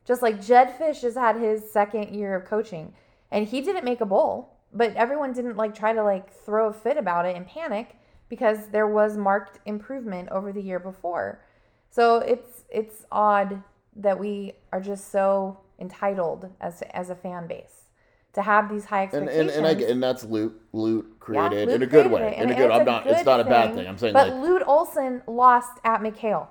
Just 0.05 0.23
like 0.23 0.43
Jedd 0.43 0.79
Fisch 0.79 1.03
has 1.03 1.15
had 1.15 1.37
his 1.37 1.71
second 1.71 2.15
year 2.15 2.35
of 2.35 2.45
coaching, 2.45 2.93
and 3.31 3.47
he 3.47 3.61
didn't 3.61 3.85
make 3.85 4.01
a 4.01 4.07
bowl, 4.07 4.57
but 4.73 4.95
everyone 4.97 5.33
didn't 5.33 5.57
like 5.57 5.75
try 5.75 5.93
to 5.93 6.03
like 6.03 6.33
throw 6.33 6.69
a 6.69 6.73
fit 6.73 6.97
about 6.97 7.25
it 7.25 7.37
and 7.37 7.47
panic 7.47 7.97
because 8.29 8.69
there 8.69 8.87
was 8.87 9.17
marked 9.17 9.61
improvement 9.67 10.29
over 10.31 10.53
the 10.53 10.63
year 10.63 10.79
before. 10.79 11.43
So 11.91 12.19
it's 12.19 12.65
it's 12.71 13.05
odd 13.13 13.63
that 13.97 14.19
we 14.19 14.55
are 14.73 14.81
just 14.81 15.11
so 15.13 15.61
entitled 15.79 16.51
as 16.61 16.83
as 16.93 17.11
a 17.11 17.15
fan 17.15 17.47
base 17.47 17.82
to 18.35 18.43
have 18.43 18.69
these 18.69 18.85
high 18.87 19.03
and 19.13 19.29
expectations. 19.29 19.57
and 19.57 19.67
and, 19.67 19.83
I, 19.83 19.85
and 19.91 20.03
that's 20.03 20.25
Lute 20.25 20.59
Lute 20.73 21.07
Yeah, 21.07 21.15
created 21.21 21.69
in 21.69 21.83
a 21.83 21.87
good 21.87 22.11
way 22.11 22.35
in 22.37 22.51
a 22.51 22.55
good 22.55 22.71
it's 22.71 22.79
i'm 22.79 22.85
not 22.85 23.07
it's 23.07 23.25
not 23.25 23.41
a 23.41 23.45
bad 23.45 23.75
thing 23.75 23.87
i'm 23.87 23.99
saying 23.99 24.15
but 24.15 24.29
like 24.29 24.43
Lute 24.43 24.63
Olson 24.67 25.23
lost 25.27 25.79
at 25.85 26.01
McKale. 26.01 26.49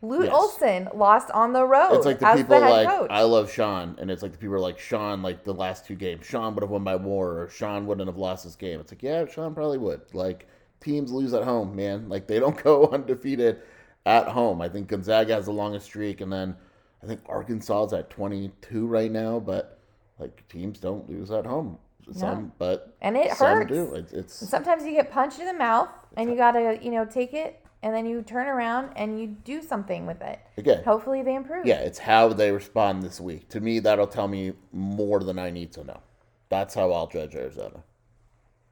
Lute 0.00 0.26
Yes. 0.26 0.32
Olson 0.34 0.88
lost 0.94 1.28
on 1.32 1.52
the 1.52 1.64
road 1.64 1.94
it's 1.94 2.06
like 2.06 2.20
the 2.20 2.26
people 2.34 2.60
the 2.60 2.68
like 2.68 2.88
coach. 2.88 3.08
i 3.10 3.22
love 3.22 3.50
sean 3.50 3.96
and 3.98 4.10
it's 4.12 4.22
like 4.22 4.30
the 4.30 4.38
people 4.38 4.54
are 4.54 4.60
like 4.60 4.78
sean 4.78 5.22
like 5.22 5.42
the 5.42 5.52
last 5.52 5.84
two 5.84 5.96
games 5.96 6.24
sean 6.24 6.54
would 6.54 6.62
have 6.62 6.70
won 6.70 6.84
by 6.84 6.96
more 6.96 7.42
or 7.42 7.48
sean 7.50 7.84
wouldn't 7.84 8.06
have 8.08 8.16
lost 8.16 8.44
this 8.44 8.54
game 8.54 8.78
it's 8.78 8.92
like 8.92 9.02
yeah 9.02 9.26
sean 9.26 9.52
probably 9.54 9.78
would 9.78 10.00
like 10.14 10.46
teams 10.80 11.10
lose 11.10 11.34
at 11.34 11.42
home 11.42 11.74
man 11.74 12.08
like 12.08 12.28
they 12.28 12.38
don't 12.38 12.62
go 12.62 12.86
undefeated 12.92 13.60
at 14.06 14.28
home 14.28 14.60
i 14.62 14.68
think 14.68 14.86
gonzaga 14.86 15.34
has 15.34 15.46
the 15.46 15.52
longest 15.52 15.86
streak 15.86 16.20
and 16.20 16.32
then 16.32 16.54
i 17.02 17.06
think 17.06 17.20
arkansas 17.28 17.86
is 17.86 17.92
at 17.92 18.08
22 18.08 18.86
right 18.86 19.10
now 19.10 19.40
but 19.40 19.77
like 20.18 20.46
teams 20.48 20.78
don't 20.80 21.08
lose 21.08 21.30
at 21.30 21.46
home 21.46 21.78
some 22.12 22.52
but 22.58 22.94
And 23.00 23.16
it 23.16 23.36
some 23.36 23.58
hurts. 23.58 23.70
do 23.70 23.94
it's, 23.94 24.12
it's 24.12 24.34
Sometimes 24.34 24.84
you 24.84 24.92
get 24.92 25.10
punched 25.10 25.40
in 25.40 25.46
the 25.46 25.52
mouth 25.52 25.88
and 26.16 26.30
you 26.30 26.36
gotta, 26.36 26.78
you 26.82 26.90
know, 26.90 27.04
take 27.04 27.34
it 27.34 27.60
and 27.82 27.94
then 27.94 28.06
you 28.06 28.22
turn 28.22 28.46
around 28.46 28.92
and 28.96 29.20
you 29.20 29.26
do 29.44 29.62
something 29.62 30.06
with 30.06 30.20
it. 30.22 30.40
again 30.56 30.82
Hopefully 30.84 31.22
they 31.22 31.34
improve. 31.34 31.66
Yeah, 31.66 31.80
it's 31.80 31.98
how 31.98 32.28
they 32.32 32.50
respond 32.50 33.02
this 33.02 33.20
week. 33.20 33.48
To 33.50 33.60
me, 33.60 33.78
that'll 33.78 34.06
tell 34.06 34.28
me 34.28 34.52
more 34.72 35.20
than 35.20 35.38
I 35.38 35.50
need 35.50 35.72
to 35.72 35.84
know. 35.84 36.00
That's 36.48 36.74
how 36.74 36.92
I'll 36.92 37.06
judge 37.06 37.34
Arizona. 37.34 37.82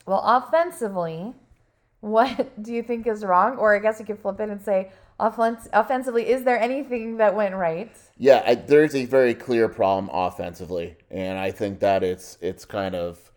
Well, 0.07 0.23
offensively, 0.25 1.35
what 2.00 2.62
do 2.62 2.73
you 2.73 2.83
think 2.83 3.07
is 3.07 3.25
wrong? 3.25 3.57
Or 3.59 3.75
I 3.76 3.81
guess 3.81 4.00
you 4.00 4.07
could 4.07 4.19
flip 4.19 4.41
it 4.41 4.49
and 4.49 4.62
say, 4.62 4.91
offens- 5.18 5.68
offensively, 5.73 6.28
is 6.28 6.44
there 6.44 6.58
anything 6.58 7.16
that 7.18 7.35
went 7.35 7.54
right? 7.54 7.94
Yeah, 8.16 8.42
I, 8.46 8.54
there's 8.54 8.94
a 8.94 9.04
very 9.04 9.35
clear 9.35 9.68
problem 9.68 10.11
offensively, 10.12 10.96
and 11.11 11.38
I 11.38 11.50
think 11.50 11.80
that 11.80 12.02
it's 12.02 12.38
it's 12.40 12.64
kind 12.64 12.94
of 12.94 13.30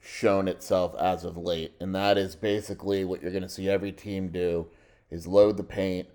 shown 0.00 0.48
itself 0.48 0.94
as 0.98 1.24
of 1.24 1.36
late, 1.36 1.74
and 1.80 1.94
that 1.94 2.18
is 2.18 2.36
basically 2.36 3.04
what 3.04 3.22
you're 3.22 3.32
going 3.32 3.42
to 3.42 3.48
see 3.48 3.68
every 3.68 3.92
team 3.92 4.28
do 4.28 4.68
is 5.10 5.26
load 5.26 5.56
the 5.56 5.64
paint, 5.64 6.08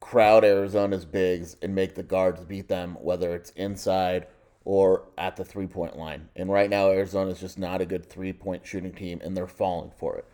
crowd 0.00 0.44
Arizona's 0.44 1.04
bigs, 1.04 1.56
and 1.62 1.74
make 1.74 1.94
the 1.94 2.02
guards 2.02 2.44
beat 2.44 2.68
them, 2.68 2.96
whether 3.00 3.34
it's 3.34 3.50
inside 3.50 4.26
or 4.64 5.04
at 5.16 5.36
the 5.36 5.44
three 5.44 5.66
point 5.66 5.96
line. 5.96 6.28
And 6.36 6.50
right 6.50 6.68
now, 6.68 6.90
Arizona's 6.90 7.40
just 7.40 7.58
not 7.58 7.80
a 7.80 7.86
good 7.86 8.04
three 8.08 8.32
point 8.32 8.66
shooting 8.66 8.92
team, 8.92 9.20
and 9.22 9.36
they're 9.36 9.46
falling 9.46 9.92
for 9.96 10.16
it. 10.16 10.26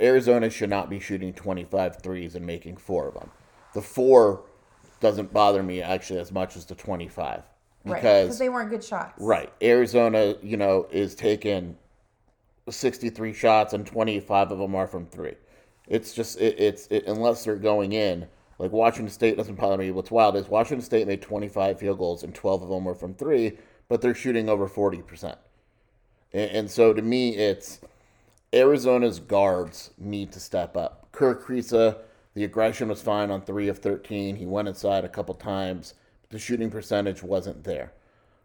Arizona 0.00 0.50
should 0.50 0.70
not 0.70 0.90
be 0.90 0.98
shooting 1.00 1.32
25 1.32 2.02
threes 2.02 2.34
and 2.34 2.44
making 2.46 2.76
four 2.76 3.08
of 3.08 3.14
them. 3.14 3.30
The 3.74 3.82
four 3.82 4.42
doesn't 5.00 5.32
bother 5.32 5.62
me 5.62 5.82
actually 5.82 6.18
as 6.20 6.32
much 6.32 6.56
as 6.56 6.64
the 6.64 6.74
25 6.74 7.42
Right. 7.86 7.96
because 8.00 8.38
they 8.38 8.48
weren't 8.48 8.70
good 8.70 8.82
shots. 8.82 9.12
right 9.20 9.52
Arizona 9.60 10.36
you 10.42 10.56
know 10.56 10.86
is 10.90 11.14
taking 11.14 11.76
63 12.70 13.34
shots 13.34 13.74
and 13.74 13.86
25 13.86 14.52
of 14.52 14.58
them 14.58 14.74
are 14.74 14.86
from 14.86 15.04
three 15.04 15.34
it's 15.86 16.14
just 16.14 16.40
it, 16.40 16.58
it's 16.58 16.86
it, 16.86 17.04
unless 17.06 17.44
they're 17.44 17.56
going 17.56 17.92
in 17.92 18.26
like 18.58 18.72
Washington 18.72 19.12
State 19.12 19.36
doesn't 19.36 19.56
bother 19.56 19.76
me 19.76 19.90
what's 19.90 20.10
wild 20.10 20.34
is 20.36 20.48
Washington 20.48 20.82
State 20.82 21.06
made 21.06 21.20
25 21.20 21.78
field 21.78 21.98
goals 21.98 22.22
and 22.22 22.34
12 22.34 22.62
of 22.62 22.68
them 22.70 22.86
were 22.86 22.94
from 22.94 23.12
three 23.12 23.58
but 23.90 24.00
they're 24.00 24.14
shooting 24.14 24.48
over 24.48 24.66
40% 24.66 25.36
and, 26.32 26.50
and 26.52 26.70
so 26.70 26.94
to 26.94 27.02
me 27.02 27.36
it's 27.36 27.80
Arizona's 28.54 29.18
guards 29.18 29.90
need 29.98 30.30
to 30.32 30.40
step 30.40 30.76
up. 30.76 31.08
Kerr 31.10 31.34
Kriisa, 31.34 31.98
the 32.34 32.44
aggression 32.44 32.88
was 32.88 33.02
fine 33.02 33.30
on 33.30 33.42
three 33.42 33.66
of 33.68 33.78
13. 33.78 34.36
He 34.36 34.46
went 34.46 34.68
inside 34.68 35.04
a 35.04 35.08
couple 35.08 35.34
times, 35.34 35.94
but 36.22 36.30
the 36.30 36.38
shooting 36.38 36.70
percentage 36.70 37.22
wasn't 37.22 37.64
there. 37.64 37.92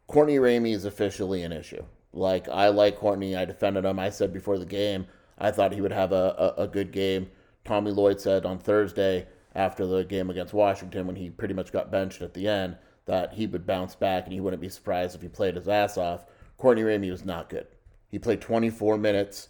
Courtney 0.08 0.38
Ramey 0.38 0.74
is 0.74 0.86
officially 0.86 1.44
an 1.44 1.52
issue. 1.52 1.84
Like, 2.12 2.50
I 2.50 2.70
like 2.70 2.98
Courtney. 2.98 3.36
I 3.36 3.46
defended 3.46 3.86
him. 3.86 4.00
I 4.00 4.10
said 4.10 4.34
before 4.34 4.58
the 4.58 4.66
game, 4.66 5.06
I 5.38 5.52
thought 5.52 5.74
he 5.74 5.82
would 5.82 5.92
have 5.92 6.12
a, 6.12 6.56
a, 6.58 6.64
a 6.64 6.68
good 6.68 6.92
game. 6.92 7.30
Tommy 7.64 7.92
Lloyd 7.92 8.20
said 8.20 8.48
on 8.48 8.58
Thursday 8.58 9.28
after 9.54 9.86
the 9.86 10.04
game 10.04 10.32
against 10.32 10.54
Washington, 10.54 11.06
when 11.06 11.18
he 11.18 11.30
pretty 11.30 11.54
much 11.54 11.72
got 11.72 11.92
benched 11.92 12.24
at 12.24 12.34
the 12.34 12.48
end, 12.48 12.78
that 13.06 13.34
he 13.34 13.46
would 13.46 13.68
bounce 13.68 13.94
back 13.94 14.24
and 14.24 14.34
he 14.34 14.40
wouldn't 14.40 14.62
be 14.62 14.70
surprised 14.70 15.16
if 15.16 15.22
he 15.22 15.28
played 15.28 15.56
his 15.56 15.68
ass 15.68 15.98
off. 15.98 16.26
Courtney 16.58 16.82
Ramey 16.82 17.12
was 17.12 17.24
not 17.24 17.50
good. 17.50 17.68
He 18.08 18.18
played 18.18 18.42
24 18.42 18.98
minutes, 18.98 19.50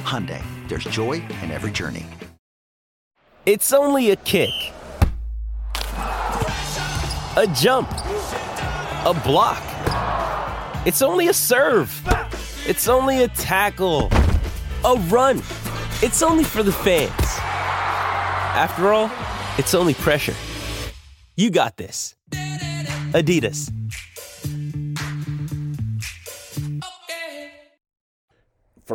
Hyundai, 0.00 0.42
there's 0.68 0.84
joy 0.84 1.22
in 1.42 1.50
every 1.50 1.70
journey. 1.70 2.06
It's 3.46 3.72
only 3.72 4.10
a 4.10 4.16
kick. 4.16 4.50
A 7.36 7.46
jump. 7.54 7.90
A 7.90 9.18
block. 9.24 9.62
It's 10.86 11.02
only 11.02 11.28
a 11.28 11.32
serve. 11.32 11.90
It's 12.66 12.88
only 12.88 13.22
a 13.22 13.28
tackle. 13.28 14.08
A 14.84 14.94
run. 15.08 15.38
It's 16.02 16.22
only 16.22 16.44
for 16.44 16.62
the 16.62 16.72
fans. 16.72 17.10
After 18.54 18.92
all, 18.92 19.10
it's 19.58 19.74
only 19.74 19.94
pressure. 19.94 20.34
You 21.36 21.50
got 21.50 21.76
this. 21.76 22.14
Adidas. 23.12 23.70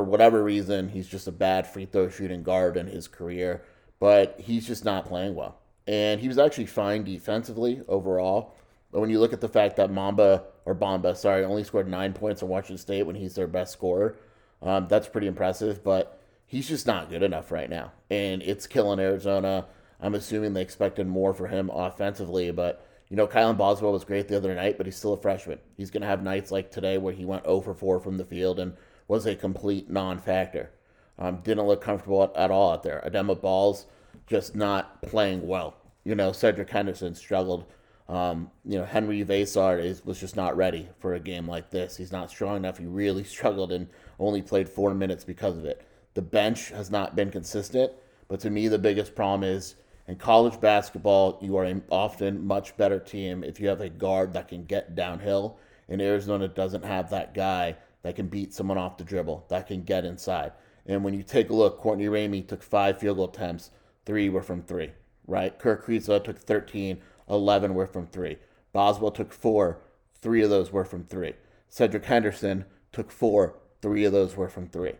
Whatever 0.06 0.44
reason, 0.44 0.90
he's 0.90 1.08
just 1.08 1.28
a 1.28 1.32
bad 1.32 1.68
free 1.68 1.86
throw 1.86 2.10
shooting 2.10 2.44
guard 2.44 2.78
in 2.78 2.88
his 2.88 3.08
career, 3.08 3.64
but 4.00 4.40
he's 4.40 4.68
just 4.68 4.86
not 4.86 5.06
playing 5.06 5.36
well. 5.36 5.60
And 5.88 6.20
he 6.20 6.28
was 6.28 6.38
actually 6.38 6.66
fine 6.66 7.04
defensively 7.04 7.82
overall. 7.88 8.56
But 8.92 9.02
when 9.02 9.10
you 9.10 9.20
look 9.20 9.34
at 9.34 9.42
the 9.42 9.50
fact 9.50 9.76
that 9.76 9.92
Mamba, 9.92 10.44
or 10.66 10.74
Bamba, 10.74 11.16
sorry, 11.16 11.44
only 11.44 11.64
scored 11.64 11.88
nine 11.88 12.14
points 12.14 12.42
on 12.42 12.50
Washington 12.50 12.78
State 12.78 13.04
when 13.04 13.16
he's 13.16 13.36
their 13.36 13.48
best 13.48 13.74
scorer, 13.74 14.16
um, 14.62 14.88
that's 14.88 15.08
pretty 15.08 15.28
impressive. 15.28 15.84
But 15.84 16.22
he's 16.46 16.68
just 16.68 16.88
not 16.88 17.10
good 17.10 17.24
enough 17.24 17.52
right 17.52 17.70
now. 17.70 17.92
And 18.10 18.42
it's 18.42 18.68
killing 18.68 19.00
Arizona. 19.00 19.66
I'm 20.00 20.16
assuming 20.16 20.54
they 20.54 20.62
expected 20.62 21.08
more 21.08 21.34
for 21.34 21.48
him 21.48 21.70
offensively, 21.70 22.52
but 22.52 22.86
you 23.10 23.18
know, 23.18 23.28
Kylan 23.28 23.58
Boswell 23.58 23.92
was 23.92 24.04
great 24.04 24.28
the 24.28 24.38
other 24.38 24.56
night, 24.56 24.78
but 24.78 24.88
he's 24.88 24.96
still 24.96 25.14
a 25.14 25.18
freshman. 25.18 25.60
He's 25.78 25.92
going 25.92 26.02
to 26.02 26.08
have 26.08 26.24
nights 26.24 26.52
like 26.52 26.72
today 26.72 26.98
where 26.98 27.14
he 27.14 27.24
went 27.24 27.44
0 27.44 27.62
for 27.62 27.74
4 27.74 28.00
from 28.00 28.18
the 28.18 28.26
field 28.26 28.60
and 28.60 28.74
was 29.08 29.26
a 29.26 29.36
complete 29.36 29.90
non-factor. 29.90 30.72
Um, 31.18 31.38
didn't 31.38 31.68
look 31.68 31.82
comfortable 31.82 32.24
at, 32.24 32.36
at, 32.36 32.52
all 32.52 32.74
out 32.74 32.84
there. 32.84 33.04
Adama 33.06 33.40
Bal's 33.40 33.86
just 34.28 34.56
not 34.56 35.02
playing 35.02 35.48
well. 35.48 35.76
You 36.04 36.16
know, 36.16 36.32
Cedric 36.32 36.70
Henderson 36.70 37.16
struggled. 37.16 37.66
Um, 38.10 38.52
you 38.66 38.78
know, 38.78 38.86
Henri 38.86 39.24
Veesaar 39.24 39.84
is 39.84 40.06
was 40.06 40.20
just 40.20 40.36
not 40.36 40.56
ready 40.58 40.90
for 41.00 41.14
a 41.14 41.20
game 41.20 41.48
like 41.48 41.72
this. 41.72 41.98
He's 41.98 42.12
not 42.12 42.30
strong 42.30 42.58
enough. 42.58 42.78
He 42.78 42.86
really 42.86 43.24
struggled 43.24 43.72
and 43.72 43.88
only 44.20 44.42
played 44.42 44.70
four 44.70 44.94
minutes 44.94 45.24
because 45.24 45.58
of 45.58 45.66
it. 45.66 45.88
The 46.14 46.22
bench 46.22 46.70
has 46.70 46.92
not 46.92 47.16
been 47.16 47.32
consistent. 47.32 47.92
But 48.28 48.40
to 48.42 48.50
me, 48.50 48.68
the 48.68 48.80
biggest 48.80 49.16
problem 49.16 49.44
is 49.44 49.76
in 50.08 50.16
college 50.16 50.60
basketball, 50.60 51.40
you 51.42 51.58
are 51.58 51.72
often 51.90 52.46
much 52.46 52.76
better 52.78 53.00
team 53.00 53.44
if 53.44 53.60
you 53.60 53.68
have 53.68 53.82
a 53.82 53.90
guard 53.90 54.34
that 54.34 54.48
can 54.48 54.66
get 54.66 54.96
downhill. 54.96 55.58
And 55.88 56.02
Arizona 56.02 56.48
doesn't 56.48 56.84
have 56.84 57.10
that 57.12 57.34
guy 57.34 57.76
that 58.06 58.16
can 58.16 58.28
beat 58.28 58.54
someone 58.54 58.78
off 58.78 59.00
the 59.00 59.04
dribble, 59.04 59.44
that 59.50 59.66
can 59.66 59.82
get 59.82 60.06
inside. 60.06 60.52
And 60.86 61.04
when 61.04 61.16
you 61.16 61.24
take 61.24 61.50
a 61.50 61.56
look, 61.56 61.80
Courtney 61.80 62.06
Ramey 62.06 62.48
took 62.48 62.62
five 62.62 63.00
field 63.00 63.18
goal 63.18 63.30
attempts, 63.30 63.72
three 64.06 64.30
were 64.30 64.44
from 64.44 64.62
three, 64.62 64.92
right? 65.26 65.58
Kerr 65.58 65.82
Kriisa 65.82 66.24
took 66.24 66.38
13, 66.38 67.02
11 67.28 67.74
were 67.74 67.88
from 67.88 68.06
three. 68.06 68.38
Boswell 68.74 69.10
took 69.10 69.34
four, 69.34 69.80
three 70.22 70.44
of 70.44 70.52
those 70.52 70.72
were 70.72 70.86
from 70.86 71.04
three. 71.06 71.34
Cedric 71.68 72.06
Henderson 72.06 72.66
took 72.92 73.12
four, 73.12 73.56
three 73.82 74.06
of 74.06 74.12
those 74.14 74.38
were 74.38 74.50
from 74.50 74.68
three. 74.68 74.94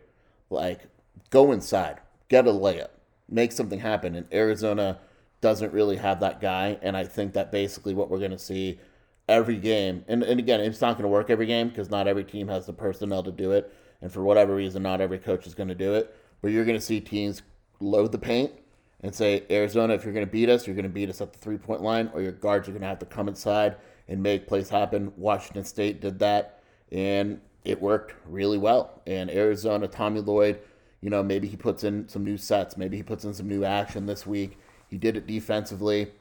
Like, 0.50 0.88
go 1.30 1.52
inside, 1.52 2.00
get 2.28 2.48
a 2.48 2.50
layup, 2.50 2.90
make 3.28 3.52
something 3.52 3.78
happen. 3.78 4.16
And 4.16 4.26
Arizona 4.32 4.98
doesn't 5.40 5.72
really 5.72 5.98
have 5.98 6.18
that 6.18 6.40
guy. 6.40 6.76
And 6.82 6.96
I 6.96 7.04
think 7.04 7.34
that 7.34 7.52
basically 7.52 7.94
what 7.94 8.10
we're 8.10 8.18
going 8.18 8.32
to 8.32 8.38
see 8.38 8.80
every 9.28 9.56
game. 9.56 10.04
And, 10.08 10.22
and 10.22 10.38
again, 10.38 10.60
it's 10.60 10.80
not 10.80 10.94
going 10.94 11.02
to 11.02 11.08
work 11.08 11.30
every 11.30 11.46
game 11.46 11.68
because 11.68 11.90
not 11.90 12.06
every 12.06 12.24
team 12.24 12.48
has 12.48 12.66
the 12.66 12.72
personnel 12.72 13.22
to 13.22 13.32
do 13.32 13.52
it. 13.52 13.72
And 14.00 14.12
for 14.12 14.22
whatever 14.22 14.54
reason, 14.54 14.82
not 14.82 15.00
every 15.00 15.18
coach 15.18 15.46
is 15.46 15.54
going 15.54 15.68
to 15.68 15.74
do 15.74 15.94
it. 15.94 16.14
But 16.42 16.52
you're 16.52 16.64
going 16.64 16.78
to 16.78 16.84
see 16.84 17.00
teams 17.00 17.42
load 17.80 18.12
the 18.12 18.18
paint 18.18 18.52
and 19.00 19.14
say, 19.14 19.44
Arizona, 19.50 19.94
if 19.94 20.04
you're 20.04 20.12
going 20.12 20.26
to 20.26 20.30
beat 20.30 20.48
us, 20.48 20.66
you're 20.66 20.76
going 20.76 20.84
to 20.84 20.88
beat 20.88 21.10
us 21.10 21.20
at 21.20 21.32
the 21.32 21.38
three 21.38 21.58
point 21.58 21.82
line, 21.82 22.10
or 22.12 22.22
your 22.22 22.32
guards 22.32 22.68
are 22.68 22.72
going 22.72 22.82
to 22.82 22.88
have 22.88 22.98
to 23.00 23.06
come 23.06 23.28
inside 23.28 23.76
and 24.08 24.22
make 24.22 24.46
plays 24.46 24.68
happen. 24.68 25.12
Washington 25.16 25.64
State 25.64 26.00
did 26.00 26.18
that, 26.20 26.62
and 26.92 27.40
it 27.64 27.80
worked 27.80 28.14
really 28.26 28.58
well. 28.58 29.02
And 29.06 29.30
Arizona, 29.30 29.88
Tommy 29.88 30.20
Lloyd, 30.20 30.60
you 31.00 31.10
know, 31.10 31.22
maybe 31.22 31.48
he 31.48 31.56
puts 31.56 31.84
in 31.84 32.08
some 32.08 32.24
new 32.24 32.36
sets, 32.36 32.76
maybe 32.76 32.96
he 32.96 33.02
puts 33.02 33.24
in 33.24 33.34
some 33.34 33.48
new 33.48 33.64
action 33.64 34.06
this 34.06 34.26
week. 34.26 34.58
He 34.88 34.98
did 34.98 35.16
it 35.16 35.26
defensively 35.26 36.12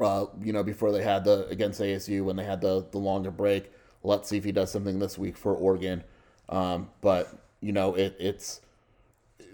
uh, 0.00 0.26
you 0.42 0.52
know, 0.52 0.62
before 0.62 0.92
they 0.92 1.02
had 1.02 1.24
the 1.24 1.46
against 1.48 1.80
ASU 1.80 2.24
when 2.24 2.36
they 2.36 2.44
had 2.44 2.60
the 2.60 2.86
the 2.90 2.98
longer 2.98 3.30
break. 3.30 3.72
Let's 4.02 4.28
see 4.28 4.36
if 4.36 4.44
he 4.44 4.52
does 4.52 4.70
something 4.70 4.98
this 4.98 5.16
week 5.16 5.36
for 5.36 5.54
Oregon. 5.54 6.04
Um, 6.48 6.90
but 7.00 7.28
you 7.60 7.72
know, 7.72 7.94
it, 7.94 8.16
it's 8.18 8.60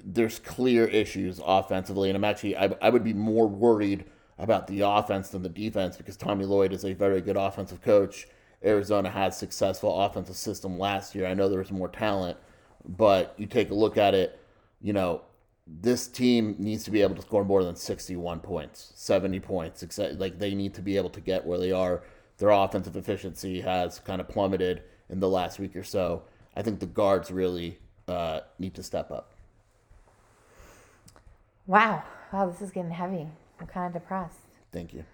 there's 0.04 0.38
clear 0.38 0.86
issues 0.86 1.40
offensively, 1.44 2.10
and 2.10 2.16
I'm 2.16 2.24
actually 2.24 2.56
I, 2.56 2.74
I 2.82 2.90
would 2.90 3.04
be 3.04 3.12
more 3.14 3.46
worried 3.46 4.04
about 4.38 4.66
the 4.66 4.80
offense 4.80 5.28
than 5.28 5.42
the 5.42 5.48
defense 5.48 5.96
because 5.96 6.16
Tommy 6.16 6.44
Lloyd 6.44 6.72
is 6.72 6.84
a 6.84 6.94
very 6.94 7.20
good 7.20 7.36
offensive 7.36 7.82
coach. 7.82 8.26
Arizona 8.64 9.10
had 9.10 9.32
successful 9.34 10.00
offensive 10.02 10.36
system 10.36 10.78
last 10.78 11.14
year. 11.14 11.26
I 11.26 11.34
know 11.34 11.48
there 11.48 11.58
was 11.58 11.70
more 11.70 11.88
talent, 11.88 12.36
but 12.86 13.34
you 13.36 13.46
take 13.46 13.70
a 13.70 13.74
look 13.74 13.96
at 13.96 14.14
it, 14.14 14.38
you 14.80 14.92
know, 14.92 15.22
this 15.80 16.08
team 16.08 16.56
needs 16.58 16.84
to 16.84 16.90
be 16.90 17.02
able 17.02 17.14
to 17.14 17.22
score 17.22 17.44
more 17.44 17.62
than 17.62 17.76
61 17.76 18.40
points, 18.40 18.92
70 18.96 19.40
points. 19.40 19.98
Like 19.98 20.38
they 20.38 20.54
need 20.54 20.74
to 20.74 20.82
be 20.82 20.96
able 20.96 21.10
to 21.10 21.20
get 21.20 21.46
where 21.46 21.58
they 21.58 21.70
are. 21.72 22.02
Their 22.38 22.50
offensive 22.50 22.96
efficiency 22.96 23.60
has 23.60 23.98
kind 24.00 24.20
of 24.20 24.28
plummeted 24.28 24.82
in 25.08 25.20
the 25.20 25.28
last 25.28 25.58
week 25.58 25.76
or 25.76 25.84
so. 25.84 26.22
I 26.56 26.62
think 26.62 26.80
the 26.80 26.86
guards 26.86 27.30
really 27.30 27.78
uh, 28.08 28.40
need 28.58 28.74
to 28.74 28.82
step 28.82 29.10
up. 29.10 29.32
Wow. 31.66 32.02
Wow, 32.32 32.46
this 32.50 32.62
is 32.62 32.70
getting 32.70 32.90
heavy. 32.90 33.26
I'm 33.60 33.66
kind 33.66 33.86
of 33.86 34.00
depressed. 34.00 34.38
Thank 34.72 34.94
you. 34.94 35.04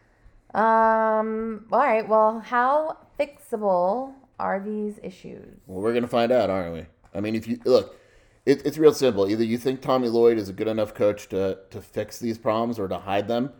Um, 0.59 1.67
all 1.73 1.81
right. 1.81 2.07
Well, 2.07 2.41
how 2.41 2.99
fixable 3.19 4.15
are 4.39 4.61
these 4.61 4.99
issues? 5.03 5.59
Well, 5.67 5.83
we're 5.83 5.93
going 5.93 6.03
to 6.03 6.09
find 6.09 6.31
out, 6.33 6.49
aren't 6.49 6.75
we? 6.75 6.87
I 7.15 7.21
mean, 7.21 7.35
if 7.35 7.47
you 7.47 7.59
look, 7.65 7.99
it, 8.47 8.65
it's 8.65 8.79
real 8.79 8.95
simple. 8.95 9.29
Either 9.29 9.45
you 9.45 9.59
think 9.59 9.83
Tommy 9.83 10.09
Lloyd 10.09 10.39
is 10.39 10.49
a 10.49 10.53
good 10.53 10.69
enough 10.69 10.95
coach 10.95 11.29
to, 11.29 11.59
to 11.71 11.81
fix 11.83 12.19
these 12.19 12.39
problems 12.39 12.79
or 12.79 12.89
to 12.89 12.99
hide 12.99 13.29
them, 13.29 13.53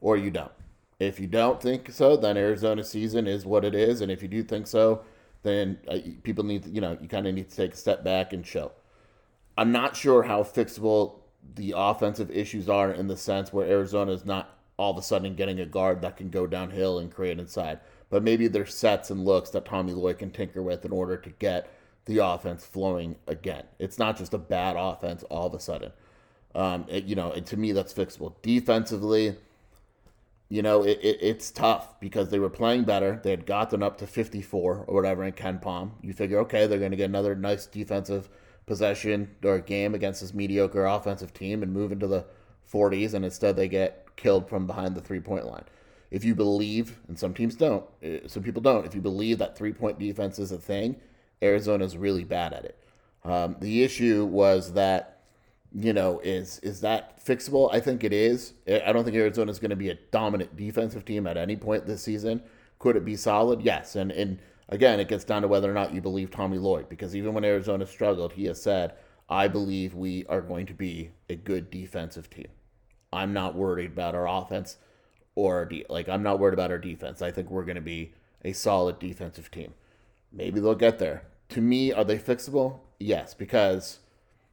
or 0.00 0.16
you 0.16 0.30
don't. 0.30 0.52
If 1.00 1.18
you 1.18 1.26
don't 1.26 1.60
think 1.60 1.90
so, 1.90 2.16
then 2.16 2.36
Arizona 2.36 2.84
season 2.84 3.26
is 3.26 3.44
what 3.44 3.64
it 3.64 3.74
is. 3.74 4.00
And 4.00 4.12
if 4.12 4.22
you 4.22 4.28
do 4.28 4.44
think 4.44 4.66
so, 4.66 5.02
then 5.42 5.78
uh, 5.88 5.98
people 6.22 6.44
need 6.44 6.62
to, 6.64 6.70
you 6.70 6.80
know, 6.80 6.96
you 7.00 7.08
kind 7.08 7.26
of 7.26 7.34
need 7.34 7.50
to 7.50 7.56
take 7.56 7.72
a 7.72 7.76
step 7.76 8.04
back 8.04 8.32
and 8.32 8.46
show. 8.46 8.70
I'm 9.56 9.72
not 9.72 9.96
sure 9.96 10.22
how 10.22 10.42
fixable 10.42 11.20
the 11.54 11.74
offensive 11.76 12.30
issues 12.30 12.68
are 12.68 12.92
in 12.92 13.06
the 13.06 13.16
sense 13.16 13.52
where 13.52 13.66
Arizona 13.66 14.12
is 14.12 14.24
not 14.24 14.58
all 14.76 14.92
of 14.92 14.98
a 14.98 15.02
sudden 15.02 15.34
getting 15.34 15.60
a 15.60 15.66
guard 15.66 16.02
that 16.02 16.16
can 16.16 16.28
go 16.30 16.46
downhill 16.46 16.98
and 16.98 17.12
create 17.12 17.38
inside. 17.38 17.80
But 18.10 18.22
maybe 18.22 18.48
there's 18.48 18.74
sets 18.74 19.10
and 19.10 19.24
looks 19.24 19.50
that 19.50 19.64
Tommy 19.64 19.92
Lloyd 19.92 20.18
can 20.18 20.30
tinker 20.30 20.62
with 20.62 20.84
in 20.84 20.92
order 20.92 21.16
to 21.16 21.30
get 21.30 21.70
the 22.06 22.18
offense 22.18 22.64
flowing 22.64 23.16
again. 23.26 23.64
It's 23.78 23.98
not 23.98 24.16
just 24.16 24.34
a 24.34 24.38
bad 24.38 24.76
offense 24.78 25.22
all 25.24 25.46
of 25.46 25.54
a 25.54 25.60
sudden. 25.60 25.92
Um, 26.54 26.86
it, 26.88 27.04
you 27.04 27.16
know, 27.16 27.32
and 27.32 27.44
to 27.46 27.56
me, 27.56 27.72
that's 27.72 27.92
fixable. 27.92 28.34
Defensively, 28.42 29.36
you 30.48 30.62
know, 30.62 30.82
it, 30.82 31.00
it, 31.02 31.18
it's 31.20 31.50
tough 31.50 31.98
because 32.00 32.30
they 32.30 32.38
were 32.38 32.50
playing 32.50 32.84
better. 32.84 33.20
They 33.22 33.30
had 33.30 33.46
gotten 33.46 33.82
up 33.82 33.98
to 33.98 34.06
54 34.06 34.84
or 34.86 34.94
whatever 34.94 35.24
in 35.24 35.32
KenPom. 35.32 35.92
You 36.02 36.12
figure, 36.12 36.38
okay, 36.40 36.66
they're 36.66 36.78
going 36.78 36.92
to 36.92 36.96
get 36.96 37.08
another 37.08 37.34
nice 37.34 37.66
defensive 37.66 38.28
possession 38.66 39.34
or 39.42 39.58
game 39.58 39.94
against 39.94 40.20
this 40.20 40.32
mediocre 40.34 40.86
offensive 40.86 41.34
team 41.34 41.62
and 41.62 41.72
move 41.72 41.92
into 41.92 42.06
the 42.06 42.24
40s, 42.72 43.14
and 43.14 43.24
instead 43.24 43.56
they 43.56 43.68
get 43.68 44.16
killed 44.16 44.48
from 44.48 44.66
behind 44.66 44.94
the 44.94 45.00
three 45.00 45.20
point 45.20 45.46
line. 45.46 45.64
If 46.10 46.24
you 46.24 46.34
believe, 46.34 47.00
and 47.08 47.18
some 47.18 47.34
teams 47.34 47.56
don't, 47.56 47.84
eh, 48.02 48.20
some 48.26 48.42
people 48.42 48.62
don't, 48.62 48.86
if 48.86 48.94
you 48.94 49.00
believe 49.00 49.38
that 49.38 49.56
three 49.56 49.72
point 49.72 49.98
defense 49.98 50.38
is 50.38 50.52
a 50.52 50.58
thing, 50.58 50.96
Arizona 51.44 51.84
is 51.84 51.96
really 51.96 52.24
bad 52.24 52.52
at 52.52 52.64
it. 52.64 52.78
Um, 53.24 53.56
the 53.60 53.82
issue 53.82 54.24
was 54.24 54.72
that, 54.72 55.22
you 55.72 55.92
know, 55.92 56.20
is 56.22 56.58
is 56.60 56.80
that 56.82 57.24
fixable? 57.24 57.72
I 57.72 57.80
think 57.80 58.04
it 58.04 58.12
is. 58.12 58.54
I 58.66 58.92
don't 58.92 59.04
think 59.04 59.16
Arizona 59.16 59.50
is 59.50 59.58
going 59.58 59.70
to 59.70 59.76
be 59.76 59.90
a 59.90 59.98
dominant 60.10 60.56
defensive 60.56 61.04
team 61.04 61.26
at 61.26 61.36
any 61.36 61.56
point 61.56 61.86
this 61.86 62.02
season. 62.02 62.42
Could 62.78 62.96
it 62.96 63.04
be 63.04 63.16
solid? 63.16 63.62
Yes. 63.62 63.96
And 63.96 64.12
and 64.12 64.38
again, 64.68 65.00
it 65.00 65.08
gets 65.08 65.24
down 65.24 65.42
to 65.42 65.48
whether 65.48 65.70
or 65.70 65.74
not 65.74 65.94
you 65.94 66.00
believe 66.00 66.30
Tommy 66.30 66.58
Lloyd, 66.58 66.88
because 66.88 67.16
even 67.16 67.34
when 67.34 67.44
Arizona 67.44 67.86
struggled, 67.86 68.32
he 68.34 68.44
has 68.46 68.62
said, 68.62 68.94
"I 69.28 69.48
believe 69.48 69.94
we 69.94 70.26
are 70.26 70.42
going 70.42 70.66
to 70.66 70.74
be 70.74 71.10
a 71.28 71.34
good 71.36 71.70
defensive 71.70 72.30
team. 72.30 72.48
I'm 73.12 73.32
not 73.32 73.54
worried 73.54 73.92
about 73.92 74.14
our 74.14 74.28
offense 74.28 74.76
or 75.34 75.70
like 75.88 76.08
I'm 76.08 76.22
not 76.22 76.38
worried 76.38 76.54
about 76.54 76.70
our 76.70 76.78
defense. 76.78 77.22
I 77.22 77.30
think 77.30 77.50
we're 77.50 77.64
going 77.64 77.76
to 77.76 77.80
be 77.80 78.12
a 78.44 78.52
solid 78.52 78.98
defensive 78.98 79.50
team. 79.50 79.74
Maybe 80.32 80.60
they'll 80.60 80.74
get 80.74 80.98
there. 80.98 81.24
To 81.50 81.60
me, 81.60 81.92
are 81.92 82.04
they 82.04 82.18
fixable? 82.18 82.80
Yes, 82.98 83.34
because 83.34 84.00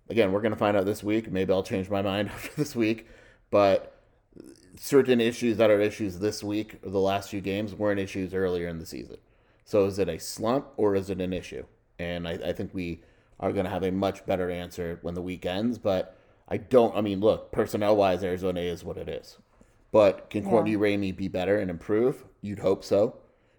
again, 0.09 0.31
we're 0.31 0.41
going 0.41 0.53
to 0.53 0.57
find 0.57 0.75
out 0.75 0.85
this 0.85 1.03
week. 1.03 1.31
Maybe 1.31 1.51
I'll 1.51 1.63
change 1.63 1.89
my 1.89 2.01
mind 2.01 2.29
after 2.33 2.51
this 2.55 2.75
week, 2.75 3.07
but 3.49 3.97
certain 4.77 5.21
issues 5.21 5.57
that 5.57 5.69
are 5.69 5.79
issues 5.79 6.19
this 6.19 6.43
week 6.43 6.79
or 6.83 6.89
the 6.89 6.99
last 6.99 7.29
few 7.29 7.41
games 7.41 7.73
weren't 7.73 7.99
issues 7.99 8.33
earlier 8.33 8.67
in 8.67 8.79
the 8.79 8.85
season. 8.85 9.17
So 9.65 9.85
is 9.85 9.99
it 9.99 10.09
a 10.09 10.19
slump 10.19 10.67
or 10.77 10.95
is 10.95 11.09
it 11.09 11.21
an 11.21 11.33
issue? 11.33 11.65
And 11.99 12.27
I, 12.27 12.31
I 12.31 12.53
think 12.53 12.73
we 12.73 13.03
are 13.39 13.51
going 13.51 13.65
to 13.65 13.71
have 13.71 13.83
a 13.83 13.91
much 13.91 14.25
better 14.25 14.49
answer 14.49 14.99
when 15.01 15.13
the 15.13 15.21
week 15.21 15.45
ends. 15.45 15.77
But 15.77 16.17
I 16.47 16.57
don't. 16.57 16.95
I 16.95 17.01
mean, 17.01 17.19
look, 17.19 17.51
personnel 17.51 17.95
wise, 17.95 18.23
Arizona 18.23 18.59
is 18.59 18.83
what 18.83 18.97
it 18.97 19.07
is. 19.07 19.37
But 19.91 20.29
can 20.29 20.43
Courtney 20.43 20.77
Ramey 20.77 21.15
be 21.15 21.27
better 21.27 21.57
and 21.57 21.69
improve? 21.69 22.23
You'd 22.41 22.59
hope 22.59 22.83
so. 22.83 23.17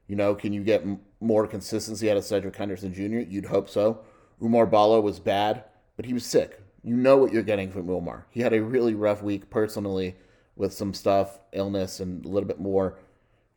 You 0.09 0.17
know, 0.17 0.35
can 0.35 0.53
you 0.53 0.63
get 0.65 0.85
more 1.23 1.47
consistency 1.47 2.11
out 2.11 2.17
of 2.17 2.25
Cedric 2.25 2.57
Henderson 2.57 2.93
Jr.? 2.93 3.21
You'd 3.31 3.47
hope 3.47 3.69
so. 3.69 4.01
Oumar 4.43 4.71
Ballo 4.71 5.01
was 5.01 5.21
bad, 5.21 5.65
but 5.97 6.05
he 6.05 6.13
was 6.13 6.27
sick. 6.27 6.61
You 6.83 6.97
know 6.97 7.17
what 7.17 7.33
you're 7.33 7.43
getting 7.43 7.71
from 7.71 7.87
Oumar. 7.87 8.25
He 8.31 8.41
had 8.41 8.53
a 8.53 8.63
really 8.63 8.95
rough 8.95 9.23
week 9.23 9.49
personally 9.51 10.17
with 10.57 10.73
some 10.73 10.93
stuff, 10.93 11.39
illness, 11.53 12.01
and 12.01 12.25
a 12.25 12.29
little 12.29 12.49
bit 12.49 12.61
more. 12.61 12.99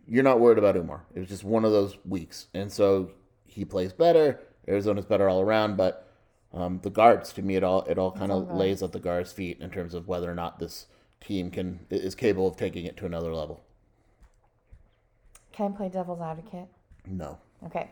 You're 0.08 0.24
not 0.24 0.40
worried 0.40 0.60
about 0.60 0.76
Oumar. 0.76 1.02
It 1.14 1.20
was 1.20 1.30
just 1.30 1.44
one 1.44 1.66
of 1.66 1.72
those 1.72 1.98
weeks. 2.06 2.48
And 2.54 2.72
so 2.72 3.12
he 3.46 3.66
plays 3.66 3.94
better. 3.94 4.40
Arizona's 4.68 5.06
better 5.06 5.28
all 5.28 5.42
around, 5.42 5.78
but 5.78 6.08
um, 6.54 6.80
the 6.84 6.90
guards, 6.90 7.34
to 7.34 7.42
me, 7.42 7.56
it 7.56 7.64
all 7.64 7.84
it 7.84 7.98
all 7.98 8.12
kind 8.12 8.32
of 8.32 8.52
lays 8.52 8.82
at 8.82 8.92
the 8.92 9.00
guards' 9.00 9.34
feet 9.34 9.60
in 9.60 9.70
terms 9.70 9.94
of 9.94 10.08
whether 10.08 10.32
or 10.32 10.36
not 10.36 10.58
this 10.58 10.88
team 11.20 11.52
can 11.52 11.86
is 11.90 12.16
capable 12.16 12.48
of 12.48 12.56
taking 12.56 12.86
it 12.86 12.96
to 12.98 13.06
another 13.06 13.34
level. 13.34 13.62
Can 15.52 15.74
I 15.74 15.78
play 15.78 15.90
devil's 15.90 16.22
advocate? 16.22 16.68
No. 17.06 17.38
Okay. 17.66 17.90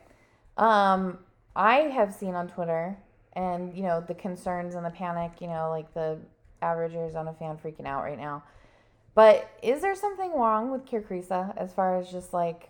Um, 0.57 1.19
I 1.55 1.75
have 1.75 2.13
seen 2.13 2.35
on 2.35 2.47
Twitter 2.47 2.97
and, 3.33 3.75
you 3.75 3.83
know, 3.83 4.01
the 4.01 4.13
concerns 4.13 4.75
and 4.75 4.85
the 4.85 4.91
panic, 4.91 5.31
you 5.41 5.47
know, 5.47 5.69
like 5.69 5.93
the 5.93 6.19
average 6.61 6.93
Arizona 6.93 7.35
fan 7.37 7.57
freaking 7.57 7.85
out 7.85 8.03
right 8.03 8.17
now. 8.17 8.43
But 9.15 9.49
is 9.61 9.81
there 9.81 9.95
something 9.95 10.31
wrong 10.33 10.71
with 10.71 10.89
Kerr 10.89 11.01
Kriisa 11.01 11.55
as 11.57 11.73
far 11.73 11.99
as 11.99 12.11
just 12.11 12.33
like, 12.33 12.69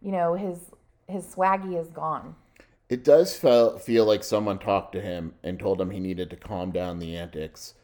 you 0.00 0.12
know, 0.12 0.34
his 0.34 0.58
his 1.08 1.24
swaggy 1.24 1.80
is 1.80 1.88
gone? 1.88 2.34
It 2.88 3.04
does 3.04 3.36
feel 3.36 3.78
feel 3.78 4.04
like 4.04 4.24
someone 4.24 4.58
talked 4.58 4.92
to 4.92 5.00
him 5.00 5.34
and 5.42 5.58
told 5.58 5.80
him 5.80 5.90
he 5.90 6.00
needed 6.00 6.30
to 6.30 6.36
calm 6.36 6.72
down 6.72 6.98
the 6.98 7.16
antics, 7.16 7.74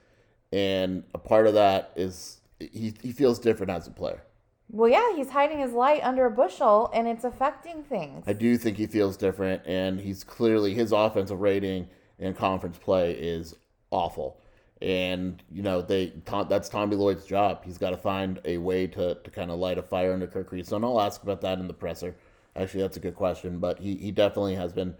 and 0.53 1.05
a 1.15 1.19
part 1.19 1.47
of 1.47 1.55
that 1.55 1.93
is 1.95 2.41
he 2.59 2.95
he 3.01 3.13
feels 3.13 3.39
different 3.39 3.71
as 3.71 3.87
a 3.87 3.93
player. 3.93 4.23
Well, 4.71 4.89
yeah, 4.89 5.15
he's 5.15 5.31
hiding 5.31 5.59
his 5.59 5.73
light 5.73 6.03
under 6.03 6.25
a 6.27 6.31
bushel 6.31 6.91
and 6.95 7.07
it's 7.07 7.25
affecting 7.25 7.83
things. 7.83 8.25
I 8.27 8.33
do 8.33 8.57
think 8.57 8.79
he 8.79 8.87
feels 8.87 9.17
different, 9.17 9.63
and 9.67 10.01
he's 10.01 10.25
clearly 10.25 10.73
his 10.75 10.93
offensive 10.93 11.41
rating 11.41 11.89
in 12.19 12.35
conference 12.35 12.79
play 12.79 13.13
is 13.13 13.55
awful. 13.91 14.39
And 14.81 15.43
you 15.53 15.63
know 15.63 15.81
they 15.81 16.13
that's 16.49 16.69
Tommy 16.69 16.97
Lloyd's 16.97 17.25
job. 17.25 17.65
He's 17.65 17.79
got 17.79 17.91
to 17.91 17.97
find 17.97 18.41
a 18.45 18.59
way 18.59 18.87
to, 18.89 19.15
to 19.15 19.31
kind 19.31 19.51
of 19.51 19.59
light 19.59 19.79
a 19.79 19.83
fire 19.83 20.13
under 20.13 20.27
Kerr 20.27 20.43
Kriisa. 20.43 20.73
And 20.73 20.85
I'll 20.85 21.01
ask 21.01 21.23
about 21.23 21.41
that 21.43 21.59
in 21.59 21.69
the 21.69 21.75
presser. 21.75 22.17
Actually, 22.57 22.83
that's 22.83 22.97
a 22.97 23.01
good 23.01 23.15
question. 23.15 23.59
But 23.59 23.79
he, 23.79 23.95
he 23.97 24.11
definitely 24.11 24.57
has 24.57 24.73
been 24.73 24.95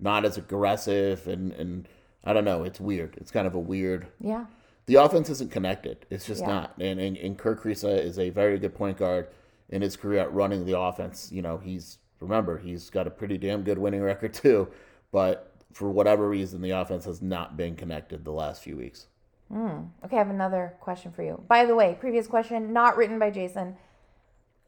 not 0.00 0.24
as 0.24 0.38
aggressive, 0.38 1.26
and 1.26 1.52
and 1.52 1.88
I 2.24 2.32
don't 2.32 2.44
know. 2.44 2.62
It's 2.64 2.80
weird. 2.80 3.16
It's 3.18 3.30
kind 3.30 3.46
of 3.46 3.54
a 3.54 3.58
weird 3.58 4.06
Yeah. 4.20 4.46
The 4.86 4.94
offense 4.96 5.28
isn't 5.30 5.50
connected. 5.50 6.06
It's 6.10 6.24
just 6.26 6.42
Yeah. 6.42 6.48
not. 6.48 6.74
And, 6.78 7.00
and 7.00 7.16
and 7.16 7.36
Kerr 7.38 7.56
Kriisa 7.56 7.98
is 8.02 8.18
a 8.18 8.30
very 8.30 8.58
good 8.58 8.74
point 8.74 8.98
guard 8.98 9.28
in 9.68 9.82
his 9.82 9.96
career 9.96 10.20
at 10.20 10.32
running 10.32 10.64
the 10.64 10.78
offense. 10.78 11.30
You 11.32 11.42
know, 11.42 11.58
he's 11.58 11.98
remember 12.20 12.58
he's 12.58 12.88
got 12.90 13.06
a 13.06 13.10
pretty 13.10 13.36
damn 13.38 13.62
good 13.62 13.78
winning 13.78 14.00
record 14.02 14.32
too, 14.44 14.68
but 15.12 15.52
for 15.72 15.90
whatever 15.90 16.28
reason, 16.28 16.62
the 16.62 16.70
offense 16.70 17.04
has 17.04 17.20
not 17.20 17.56
been 17.56 17.76
connected 17.76 18.24
the 18.24 18.30
last 18.32 18.62
few 18.62 18.76
weeks. 18.76 19.08
Hmm. 19.52 19.82
Okay, 20.04 20.16
I 20.16 20.18
have 20.18 20.30
another 20.30 20.74
question 20.80 21.12
for 21.12 21.22
you. 21.22 21.42
By 21.46 21.64
the 21.66 21.74
way, 21.74 21.96
previous 22.00 22.26
question, 22.26 22.72
not 22.72 22.96
written 22.96 23.18
by 23.18 23.30
Jason. 23.30 23.76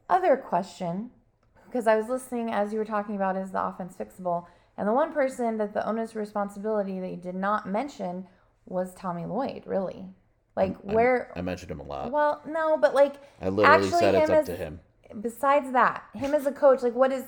Other 0.09 0.37
question, 0.37 1.11
because 1.65 1.87
I 1.87 1.95
was 1.95 2.07
listening 2.09 2.51
as 2.51 2.71
you 2.73 2.79
were 2.79 2.85
talking 2.85 3.15
about 3.15 3.35
is 3.37 3.51
the 3.51 3.63
offense 3.63 3.95
fixable, 3.95 4.45
and 4.77 4.87
the 4.87 4.93
one 4.93 5.11
person 5.13 5.57
that 5.57 5.73
the 5.73 5.87
onus 5.87 6.15
responsibility 6.15 6.99
that 6.99 7.09
you 7.09 7.17
did 7.17 7.35
not 7.35 7.67
mention 7.67 8.27
was 8.69 8.93
Tommy 8.95 9.25
Lloyd. 9.25 9.63
Really, 9.65 10.05
like 10.55 10.77
where? 10.77 11.31
I 11.35 11.41
mentioned 11.41 11.71
him 11.71 11.79
a 11.79 11.83
lot. 11.83 12.11
well, 12.11 12.41
no, 12.47 12.77
but 12.77 12.93
like 12.95 13.15
I 13.41 13.49
literally 13.49 13.85
actually 13.85 13.99
said 13.99 14.15
it's 14.15 14.29
up 14.29 14.37
as- 14.37 14.45
to 14.47 14.55
him. 14.55 14.79
Besides 15.21 15.71
that, 15.71 16.03
him 16.13 16.33
as 16.35 16.45
a 16.45 16.51
coach, 16.51 16.83
like 16.83 16.93
what 16.93 17.11
is 17.11 17.23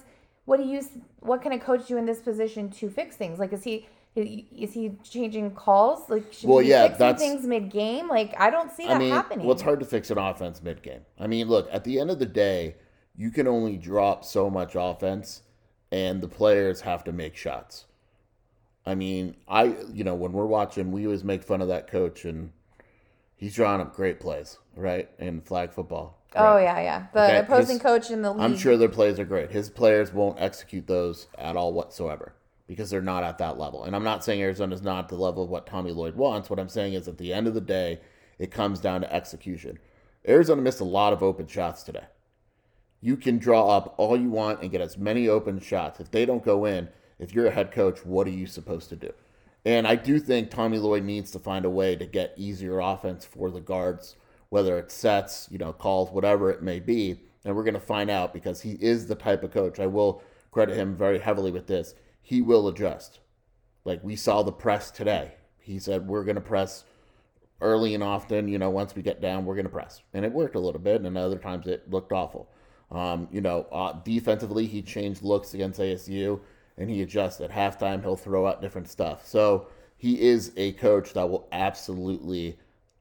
what 0.46 0.58
do 0.58 0.64
you 0.64 0.82
what 1.20 1.42
can 1.42 1.52
a 1.52 1.60
coach 1.60 1.88
do 1.88 1.98
in 1.98 2.06
this 2.06 2.20
position 2.20 2.70
to 2.72 2.90
fix 2.90 3.16
things? 3.16 3.40
Like 3.40 3.54
is 3.54 3.64
he 3.64 3.88
is 4.14 4.74
he 4.74 4.92
changing 5.04 5.52
calls? 5.52 6.08
Like 6.10 6.32
should 6.32 6.48
Well, 6.50 6.60
he 6.60 6.70
yeah, 6.70 6.84
fixing 6.90 7.00
that's- 7.00 7.20
things 7.22 7.44
mid 7.48 7.72
game? 7.72 8.08
Like 8.08 8.36
I 8.40 8.50
don't 8.52 8.72
see 8.72 8.86
that 8.86 8.98
I 8.98 9.00
mean, 9.00 9.12
happening. 9.12 9.46
well, 9.48 9.54
it's 9.54 9.64
hard 9.64 9.80
to 9.80 9.86
fix 9.86 10.12
an 10.12 10.18
offense 10.20 10.62
mid 10.62 10.84
game. 10.84 11.02
I 11.20 11.26
mean, 11.28 11.48
look, 11.48 11.68
at 11.72 11.84
the 11.84 12.00
end 12.00 12.12
of 12.12 12.20
the 12.20 12.26
day, 12.28 12.76
you 13.16 13.32
can 13.32 13.48
only 13.48 13.78
drop 13.78 14.24
so 14.26 14.48
much 14.50 14.74
offense, 14.76 15.42
and 15.92 16.22
the 16.22 16.28
players 16.28 16.82
have 16.82 17.04
to 17.06 17.12
make 17.12 17.36
shots. 17.36 17.86
I 18.86 18.96
mean, 18.96 19.36
I, 19.48 19.76
you 19.94 20.04
know, 20.04 20.16
when 20.16 20.32
we're 20.32 20.46
watching, 20.46 20.92
we 20.92 21.06
always 21.06 21.24
make 21.24 21.44
fun 21.44 21.62
of 21.62 21.68
that 21.68 21.88
coach, 21.88 22.26
and 22.26 22.52
he's 23.36 23.56
drawing 23.56 23.82
up 23.82 23.96
great 23.96 24.20
plays, 24.20 24.58
right? 24.76 25.10
In 25.20 25.42
flag 25.42 25.72
football. 25.72 26.18
Oh 26.36 26.58
yeah, 26.58 26.80
yeah. 26.82 27.06
The 27.14 27.26
Okay, 27.26 27.38
opposing 27.40 27.76
his- 27.76 27.84
coach 27.84 28.10
in 28.10 28.22
the 28.22 28.32
league. 28.32 28.42
I'm 28.42 28.58
sure 28.58 28.78
their 28.78 28.90
plays 28.90 29.20
are 29.20 29.26
great. 29.26 29.52
His 29.52 29.70
players 29.70 30.14
won't 30.14 30.40
execute 30.40 30.88
those 30.88 31.28
at 31.38 31.56
all 31.58 31.74
whatsoever 31.74 32.34
because 32.68 32.90
they're 32.90 33.02
not 33.02 33.24
at 33.24 33.38
that 33.40 33.60
level. 33.60 33.84
And 33.84 33.94
I'm 33.96 34.04
not 34.06 34.24
saying 34.24 34.42
Arizona's 34.42 34.82
not 34.82 35.04
at 35.04 35.10
the 35.10 35.16
level 35.18 35.44
of 35.44 35.50
what 35.50 35.68
Tommy 35.68 35.92
Lloyd 35.92 36.16
wants. 36.16 36.50
What 36.50 36.58
I'm 36.60 36.70
saying 36.70 36.94
is 36.94 37.08
at 37.10 37.18
the 37.18 37.34
end 37.34 37.48
of 37.48 37.54
the 37.54 37.60
day, 37.62 38.00
it 38.40 38.50
comes 38.50 38.80
down 38.80 39.02
to 39.02 39.14
execution. 39.14 39.78
Arizona 40.26 40.62
missed 40.62 40.80
a 40.80 40.86
lot 40.86 41.12
of 41.12 41.22
open 41.22 41.48
shots 41.48 41.84
today. 41.84 42.06
You 43.02 43.18
can 43.18 43.38
draw 43.38 43.76
up 43.76 43.94
all 43.98 44.16
you 44.16 44.30
want 44.30 44.62
and 44.62 44.72
get 44.72 44.80
as 44.80 44.98
many 44.98 45.28
open 45.28 45.60
shots. 45.60 46.00
If 46.00 46.12
they 46.12 46.26
don't 46.26 46.46
go 46.46 46.64
in, 46.66 46.88
if 47.22 47.36
you're 47.36 47.46
a 47.46 47.52
head 47.52 47.72
coach, 47.72 48.04
what 48.04 48.28
are 48.28 48.32
you 48.32 48.48
supposed 48.48 48.90
to 48.90 48.96
do? 48.96 49.14
And 49.64 49.88
I 49.88 49.96
do 49.96 50.20
think 50.20 50.50
Tommy 50.50 50.80
Lloyd 50.80 51.04
needs 51.04 51.30
to 51.32 51.40
find 51.40 51.66
a 51.66 51.70
way 51.70 51.96
to 51.96 52.06
get 52.08 52.34
easier 52.36 52.80
offense 52.80 53.24
for 53.24 53.52
the 53.52 53.62
guards, 53.62 54.16
whether 54.50 54.80
it's 54.80 54.96
sets, 54.96 55.48
you 55.52 55.60
know, 55.60 55.72
calls, 55.72 56.12
whatever 56.12 56.50
it 56.50 56.64
may 56.64 56.80
be. 56.80 57.22
And 57.46 57.56
we're 57.56 57.64
going 57.64 57.76
to 57.76 57.80
find 57.80 58.10
out 58.10 58.34
because 58.34 58.62
he 58.62 58.72
is 58.72 59.06
the 59.06 59.16
type 59.16 59.44
of 59.44 59.52
coach. 59.52 59.80
I 59.80 59.86
will 59.86 60.24
credit 60.50 60.76
him 60.76 60.96
very 60.96 61.20
heavily 61.20 61.52
with 61.52 61.68
this. 61.68 61.94
He 62.24 62.42
will 62.42 62.68
adjust. 62.68 63.20
Like 63.86 64.04
we 64.04 64.16
saw 64.16 64.42
the 64.42 64.52
press 64.52 64.90
today. 64.90 65.36
He 65.60 65.78
said, 65.78 66.08
we're 66.08 66.24
going 66.24 66.36
to 66.36 66.42
press 66.42 66.86
early 67.62 67.94
and 67.94 68.04
often. 68.04 68.48
You 68.48 68.58
know, 68.58 68.72
once 68.72 68.96
we 68.96 69.04
get 69.04 69.22
down, 69.22 69.46
we're 69.46 69.56
going 69.56 69.66
to 69.66 69.72
press. 69.72 70.02
And 70.16 70.26
it 70.26 70.32
worked 70.32 70.56
a 70.56 70.60
little 70.60 70.82
bit. 70.82 71.02
And 71.02 71.16
other 71.16 71.38
times 71.38 71.68
it 71.68 71.88
looked 71.88 72.12
awful. 72.12 72.50
Um, 72.90 73.28
you 73.32 73.42
know, 73.42 73.68
uh, 73.72 73.94
defensively, 74.04 74.66
he 74.66 74.82
changed 74.82 75.22
looks 75.22 75.54
against 75.54 75.80
ASU 75.80 76.42
and 76.78 76.90
he 76.90 77.02
adjusts 77.02 77.42
at 77.42 77.52
halftime. 77.52 78.02
He'll 78.02 78.16
throw 78.16 78.48
out 78.48 78.62
different 78.62 78.90
stuff. 78.90 79.26
So 79.26 79.68
he 79.98 80.22
is 80.22 80.52
a 80.58 80.74
coach 80.74 81.14
that 81.14 81.30
will 81.30 81.48
absolutely 81.52 82.58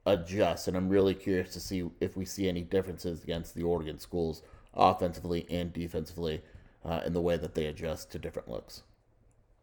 adjust. 0.07 0.69
And 0.69 0.77
I'm 0.77 0.89
really 0.89 1.15
curious 1.15 1.53
to 1.55 1.61
see 1.61 1.89
if 2.01 2.17
we 2.17 2.25
see 2.25 2.49
any 2.49 2.63
differences 2.63 3.23
against 3.23 3.55
the 3.55 3.63
Oregon 3.63 3.99
schools 3.99 4.43
offensively 4.75 5.47
and 5.51 5.73
defensively 5.73 6.43
uh, 6.85 7.01
in 7.05 7.13
the 7.13 7.21
way 7.21 7.37
that 7.37 7.55
they 7.55 7.67
adjust 7.67 8.11
to 8.13 8.19
different 8.19 8.49
looks. 8.49 8.83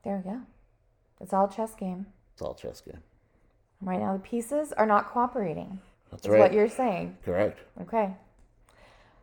there 0.03 0.21
we 0.23 0.31
go. 0.31 0.41
It's 1.19 1.33
all 1.33 1.45
a 1.45 1.51
chess 1.51 1.73
game. 1.75 2.05
It's 2.33 2.41
all 2.41 2.53
chess 2.53 2.81
game. 2.81 2.99
Right 3.81 3.99
now, 3.99 4.13
the 4.13 4.19
pieces 4.19 4.71
are 4.73 4.85
not 4.85 5.09
cooperating. 5.09 5.79
That's 6.11 6.23
Is 6.25 6.29
right. 6.29 6.39
what 6.39 6.53
you're 6.53 6.69
saying. 6.69 7.17
Correct. 7.25 7.59
Okay. 7.81 8.13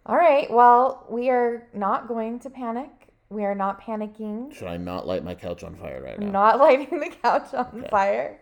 All 0.06 0.16
right. 0.16 0.50
Well, 0.50 1.06
we 1.08 1.30
are 1.30 1.66
not 1.72 2.08
going 2.08 2.38
to 2.40 2.50
panic. 2.50 2.90
We 3.30 3.44
are 3.44 3.54
not 3.54 3.80
panicking. 3.80 4.54
Should 4.54 4.68
I 4.68 4.76
not 4.76 5.06
light 5.06 5.24
my 5.24 5.34
couch 5.34 5.64
on 5.64 5.74
fire 5.74 6.02
right 6.02 6.18
now? 6.18 6.30
Not 6.30 6.58
lighting 6.60 7.00
the 7.00 7.10
couch 7.10 7.52
on 7.54 7.84
fire. 7.90 8.40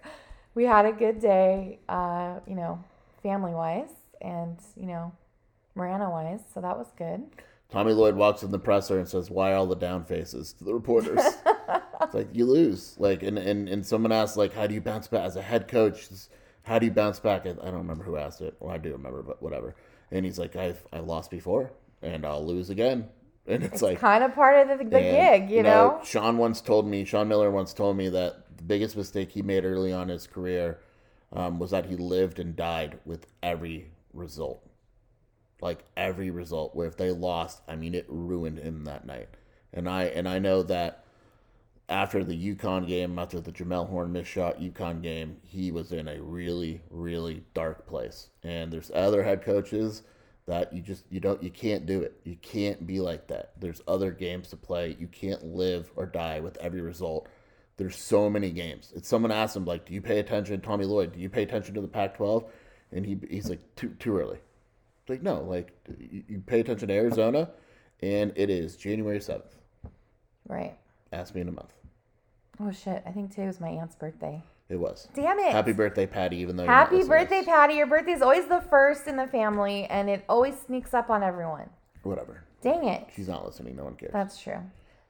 We 0.55 0.64
had 0.64 0.85
a 0.85 0.92
good 0.92 1.21
day, 1.21 1.79
uh, 1.88 2.40
you 2.47 2.55
know, 2.55 2.83
family 3.23 3.53
wise 3.53 3.92
and, 4.21 4.59
you 4.77 4.87
know, 4.87 5.12
Marana 5.75 6.11
wise. 6.11 6.40
So 6.53 6.61
that 6.61 6.77
was 6.77 6.88
good. 6.97 7.23
Tommy 7.71 7.92
Lloyd 7.95 8.16
walks 8.16 8.42
in 8.42 8.51
the 8.51 8.59
presser 8.59 8.99
and 8.99 9.09
says, 9.09 9.31
"Why 9.31 9.55
all 9.55 9.64
the 9.64 9.75
down 9.75 10.05
faces?" 10.05 10.53
to 10.55 10.64
the 10.64 10.75
reporters. 10.75 11.23
it's 12.03 12.14
like 12.14 12.29
you 12.35 12.45
lose. 12.45 12.95
Like, 12.99 13.23
and, 13.23 13.38
and 13.38 13.66
and 13.66 13.85
someone 13.85 14.12
asked, 14.12 14.37
like, 14.37 14.53
"How 14.53 14.66
do 14.66 14.75
you 14.75 14.83
bounce 14.83 15.09
back 15.09 15.23
as 15.23 15.37
a 15.37 15.42
head 15.42 15.68
coach? 15.68 16.07
How 16.64 16.79
do 16.79 16.85
you 16.85 16.92
bounce 16.92 17.18
back?" 17.18 17.47
I 17.47 17.53
don't 17.53 17.73
remember 17.73 18.05
who 18.05 18.18
asked 18.18 18.42
it. 18.42 18.55
Well, 18.61 18.75
I 18.75 18.77
do 18.77 18.92
remember, 18.92 19.23
but 19.23 19.42
whatever. 19.42 19.75
And 20.11 20.27
he's 20.27 20.38
like, 20.38 20.55
"I've 20.55 20.85
I 20.92 20.99
lost 20.99 21.31
before, 21.31 21.73
and 22.03 22.27
I'll 22.27 22.45
lose 22.45 22.68
again." 22.68 23.09
And 23.46 23.64
it's, 23.64 23.83
like 23.83 23.98
Kind 23.98 24.22
of 24.22 24.35
part 24.35 24.70
of 24.70 24.78
the, 24.78 24.85
the 24.85 24.98
and, 24.98 25.48
gig, 25.48 25.50
you 25.50 25.62
know? 25.62 26.00
Sean 26.05 26.38
once 26.38 26.61
told 26.61 26.87
me, 26.87 27.05
Sean 27.05 27.28
Miller 27.28 27.50
once 27.50 27.72
told 27.72 27.96
me 27.96 28.09
that 28.09 28.57
the 28.57 28.62
biggest 28.62 28.96
mistake 28.96 29.33
he 29.33 29.42
made 29.42 29.64
early 29.64 29.92
on 29.92 30.02
in 30.02 30.11
his 30.11 30.26
career 30.26 30.78
um, 31.33 31.59
was 31.59 31.70
that 31.70 31.87
he 31.87 31.96
lived 31.96 32.38
and 32.38 32.55
died 32.55 32.98
with 33.05 33.26
every 33.42 33.90
result. 34.12 34.68
Like 35.61 35.85
every 35.96 36.31
result, 36.31 36.74
where 36.74 36.87
if 36.87 36.96
they 36.96 37.11
lost, 37.11 37.62
I 37.68 37.76
mean, 37.76 37.94
it 37.94 38.07
ruined 38.09 38.59
him 38.59 38.85
that 38.85 39.07
night. 39.07 39.28
And 39.72 39.88
I 39.88 40.05
and 40.05 40.28
I 40.28 40.38
know 40.38 40.62
that 40.64 41.05
after 41.88 42.24
the 42.24 42.55
UConn 42.55 42.87
game, 42.87 43.18
after 43.18 43.40
the 43.40 43.52
Jamelle 43.52 43.88
Horne 43.88 44.12
miss 44.12 44.26
shot 44.26 44.61
UConn 44.61 45.02
game, 45.02 45.37
he 45.44 45.70
was 45.70 45.92
in 45.92 46.09
a 46.09 46.20
really, 46.20 46.83
really 46.90 47.44
dark 47.55 47.87
place. 47.87 48.28
And 48.42 48.72
there's 48.72 48.90
other 48.92 49.22
head 49.22 49.42
coaches 49.42 50.02
that 50.46 50.72
you 50.72 50.83
just 50.83 51.05
you 51.11 51.20
don't 51.20 51.42
you 51.42 51.50
can't 51.50 51.87
do 51.87 52.00
it. 52.00 52.20
You 52.24 52.37
can't 52.37 52.87
be 52.87 53.00
like 53.00 53.28
that. 53.28 53.52
There's 53.61 53.81
other 53.87 54.11
games 54.11 54.48
to 54.50 54.57
play. 54.57 54.96
You 54.98 55.07
can't 55.07 55.44
live 55.44 55.90
or 55.96 56.07
die 56.07 56.40
with 56.40 56.57
every 56.59 56.81
result. 56.81 57.28
There's 57.76 57.96
so 57.96 58.28
many 58.28 58.50
games. 58.50 58.92
It's 58.94 59.09
someone 59.09 59.33
asked 59.33 59.57
him 59.57 59.64
like, 59.64 59.87
"Do 59.87 59.94
you 59.94 60.02
pay 60.02 60.18
attention, 60.18 60.61
Tommy 60.61 60.85
Lloyd? 60.85 61.12
Do 61.12 61.20
you 61.20 61.28
pay 61.28 61.42
attention 61.42 61.74
to 61.74 61.81
the 61.81 61.88
Pac-12?" 61.88 62.48
And 62.90 63.07
he 63.07 63.18
he's 63.31 63.48
like, 63.48 63.61
"Too 63.76 63.90
too 63.98 64.16
early." 64.16 64.38
It's 65.00 65.11
like 65.11 65.22
no, 65.22 65.42
like 65.42 65.72
you, 65.98 66.24
you 66.28 66.40
pay 66.40 66.61
attention 66.61 66.88
to 66.88 66.94
Arizona, 66.94 67.50
and 68.00 68.33
it 68.37 68.50
is 68.50 68.76
January 68.76 69.20
seventh. 69.20 69.57
Right. 70.48 70.76
Ask 71.12 71.35
me 71.35 71.40
in 71.40 71.48
a 71.48 71.52
month. 71.52 71.72
Oh 72.61 72.72
shit! 72.72 73.02
I 73.07 73.11
think 73.11 73.31
today 73.31 73.46
was 73.46 73.61
my 73.61 73.68
aunt's 73.68 73.94
birthday. 73.94 74.42
It 74.72 74.80
was. 74.80 75.06
Damn 75.14 75.38
it! 75.38 75.52
Happy 75.52 75.72
birthday, 75.74 76.06
Patty! 76.06 76.38
Even 76.38 76.56
though 76.56 76.62
you're 76.62 76.72
not 76.72 76.88
Happy 76.88 77.06
birthday. 77.06 77.42
Patty! 77.44 77.74
Your 77.74 77.87
birthday's 77.87 78.22
always 78.22 78.46
the 78.46 78.62
first 78.70 79.06
in 79.06 79.16
the 79.16 79.26
family, 79.26 79.85
and 79.85 80.08
it 80.08 80.24
always 80.30 80.54
sneaks 80.58 80.94
up 80.94 81.11
on 81.11 81.22
everyone. 81.22 81.68
Whatever. 82.04 82.44
Dang 82.62 82.85
it! 82.88 83.06
She's 83.14 83.28
not 83.28 83.44
listening. 83.44 83.76
No 83.76 83.85
one 83.85 83.96
cares. 83.96 84.12
That's 84.14 84.40
true. 84.40 84.54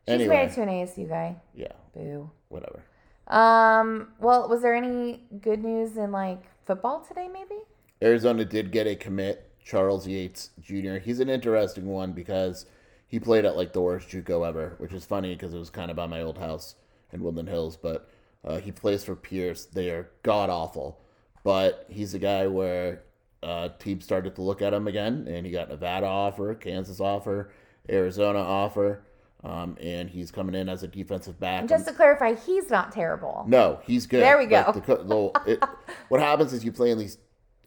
She's 0.09 0.14
Anyway. 0.14 0.35
married 0.35 0.53
to 0.55 0.62
an 0.62 0.68
ASU 0.68 1.09
guy. 1.09 1.37
yeah. 1.55 1.68
Boo. 1.94 2.29
Whatever. 2.48 2.83
Um. 3.29 4.09
Well, 4.18 4.48
was 4.48 4.62
there 4.62 4.75
any 4.75 5.22
good 5.40 5.62
news 5.62 5.96
in 5.96 6.11
like 6.11 6.42
football 6.66 7.05
today? 7.07 7.29
Maybe. 7.33 7.61
Arizona 8.03 8.44
did 8.44 8.72
get 8.72 8.88
a 8.88 8.96
commit, 8.96 9.48
Charles 9.64 10.09
Yates 10.09 10.51
Jr. 10.61 10.96
He's 10.96 11.20
an 11.20 11.29
interesting 11.31 11.87
one 11.87 12.11
because 12.12 12.66
he 13.07 13.20
played 13.20 13.44
at 13.44 13.57
like 13.57 13.72
the 13.72 13.81
worst 13.81 14.09
JUCO 14.09 14.44
ever, 14.48 14.75
which 14.79 14.92
is 14.92 15.05
funny 15.05 15.35
because 15.37 15.55
it 15.55 15.59
was 15.59 15.70
kind 15.70 15.88
of 15.88 15.96
by 15.96 16.09
my 16.09 16.20
old 16.20 16.38
house 16.38 16.75
in 17.12 17.22
Woodland 17.22 17.48
Hills. 17.48 17.77
But 17.77 18.09
uh, 18.45 18.59
he 18.59 18.73
plays 18.73 19.05
for 19.05 19.15
Pierce. 19.17 19.65
They 19.67 19.91
are 19.91 20.11
god 20.23 20.51
awful, 20.51 21.01
but 21.45 21.87
he's 21.89 22.15
a 22.15 22.19
guy 22.19 22.47
where 22.47 23.03
uh, 23.43 23.71
teams 23.79 24.05
started 24.05 24.35
to 24.37 24.43
look 24.43 24.63
at 24.63 24.73
him 24.73 24.87
again, 24.89 25.27
and 25.29 25.45
he 25.47 25.53
got 25.53 25.69
Nevada 25.69 26.07
offer, 26.07 26.55
Kansas 26.55 27.01
offer, 27.01 27.51
Arizona 27.91 28.39
offer, 28.39 29.03
um, 29.45 29.77
and 29.81 30.09
he's 30.09 30.31
coming 30.31 30.55
in 30.55 30.69
as 30.69 30.83
a 30.85 30.89
defensive 30.89 31.41
back. 31.41 31.67
Just 31.67 31.87
to 31.89 31.93
clarify, 31.93 32.35
he's 32.35 32.71
not 32.71 32.93
terrible. 32.93 33.45
No, 33.49 33.81
he's 33.85 34.07
good. 34.07 34.23
There 34.23 34.39
we 34.39 34.47
Like, 34.47 34.67
go. 34.67 34.73
the 34.97 35.03
the- 35.45 35.53
it- 35.53 35.65
what 36.09 36.21
happens 36.21 36.53
is 36.53 36.65
you 36.65 36.71
play 36.73 36.91
in 36.93 36.99
these 36.99 37.19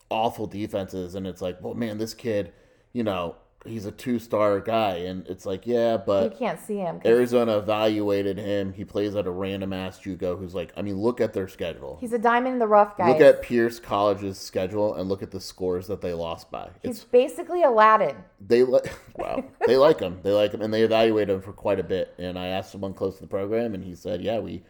awful 0.10 0.48
defenses, 0.48 1.16
and 1.16 1.28
it's 1.28 1.42
like, 1.42 1.58
well, 1.62 1.74
man, 1.74 1.98
this 1.98 2.14
kid, 2.14 2.54
you 2.94 3.04
know, 3.04 3.36
he's 3.66 3.86
a 3.86 3.92
two-star 3.92 4.60
guy, 4.62 4.96
and 4.98 5.26
it's 5.28 5.46
like, 5.46 5.66
yeah, 5.66 5.98
but 5.98 6.32
You 6.32 6.38
can't 6.38 6.60
see 6.60 6.78
him. 6.78 7.02
Arizona 7.06 7.58
evaluated 7.58 8.38
him. 8.38 8.74
He 8.74 8.86
plays 8.86 9.16
at 9.16 9.28
a 9.28 9.32
random 9.32 9.74
ass 9.74 10.00
JUCO. 10.00 10.38
Who's 10.38 10.56
like, 10.56 10.72
I 10.78 10.82
mean, 10.82 10.98
look 10.98 11.20
at 11.22 11.34
their 11.34 11.48
schedule. 11.48 11.98
He's 12.00 12.14
a 12.14 12.20
diamond 12.20 12.54
in 12.54 12.60
the 12.60 12.68
rough, 12.68 12.98
guy. 12.98 13.10
Look 13.10 13.22
at 13.22 13.42
Pierce 13.42 13.80
College's 13.80 14.38
schedule 14.38 14.96
and 14.96 15.10
look 15.10 15.24
at 15.24 15.32
the 15.32 15.42
scores 15.42 15.88
that 15.88 16.02
they 16.02 16.14
lost 16.14 16.50
by. 16.52 16.70
He's 16.84 16.98
It's 16.98 17.04
basically 17.04 17.64
Aladdin. 17.64 18.16
they 18.40 18.64
like 18.64 18.86
wow 19.16 19.44
they 19.66 19.78
like 19.78 20.00
him 20.00 20.20
they 20.24 20.32
like 20.32 20.54
him 20.54 20.62
and 20.62 20.74
they 20.74 20.84
evaluate 20.84 21.30
him 21.30 21.42
for 21.42 21.54
quite 21.54 21.80
a 21.80 21.84
bit 21.84 22.14
and 22.18 22.38
i 22.38 22.48
asked 22.48 22.72
someone 22.72 22.94
close 22.94 23.16
to 23.16 23.22
the 23.22 23.28
program 23.28 23.74
and 23.74 23.84
he 23.84 23.96
said 23.96 24.22
yeah 24.22 24.40
we 24.40 24.62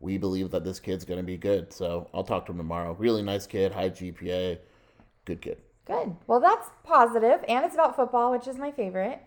we 0.00 0.18
believe 0.18 0.50
that 0.50 0.64
this 0.64 0.78
kid's 0.78 1.04
going 1.04 1.18
to 1.18 1.24
be 1.24 1.36
good 1.36 1.72
so 1.72 2.08
i'll 2.12 2.24
talk 2.24 2.44
to 2.46 2.52
him 2.52 2.58
tomorrow 2.58 2.94
really 2.98 3.22
nice 3.22 3.46
kid 3.46 3.72
high 3.72 3.88
gpa 3.90 4.58
good 5.24 5.40
kid 5.40 5.58
Good. 5.86 6.16
Well, 6.26 6.40
that's 6.40 6.70
positive, 6.82 7.44
and 7.48 7.64
it's 7.64 7.74
about 7.74 7.94
football, 7.96 8.30
which 8.30 8.48
is 8.48 8.56
my 8.56 8.70
favorite. 8.72 9.20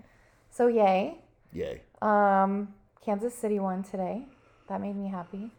So 0.49 0.67
yay. 0.67 1.19
yay 1.53 1.81
Um, 2.01 2.73
Kansas 3.05 3.33
City 3.35 3.59
won 3.59 3.83
today. 3.83 4.25
That 4.69 4.81
made 4.81 4.95
me 4.95 5.07
happy. 5.09 5.51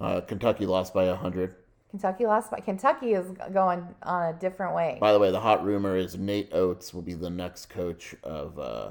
uh, 0.00 0.20
kentucky 0.22 0.64
lost 0.66 0.94
by 0.94 1.06
100 1.08 1.54
Kentucky 1.90 2.26
lost, 2.26 2.50
but 2.50 2.64
Kentucky 2.66 3.14
is 3.14 3.26
going 3.52 3.82
on 4.02 4.34
a 4.34 4.38
different 4.38 4.74
way. 4.74 4.98
by 5.00 5.12
the 5.12 5.18
way 5.18 5.30
the 5.30 5.40
hot 5.40 5.64
rumor 5.64 5.96
is 5.96 6.16
nate 6.16 6.50
oats 6.52 6.94
will 6.94 7.02
be 7.02 7.14
the 7.14 7.30
next 7.30 7.66
coach 7.66 8.14
of 8.22 8.58
uh, 8.58 8.90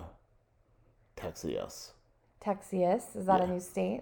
texas 1.15 1.93
Texas 2.39 3.15
is 3.15 3.25
that 3.25 3.41
a 3.41 3.47
new 3.47 3.59
state? 3.59 4.01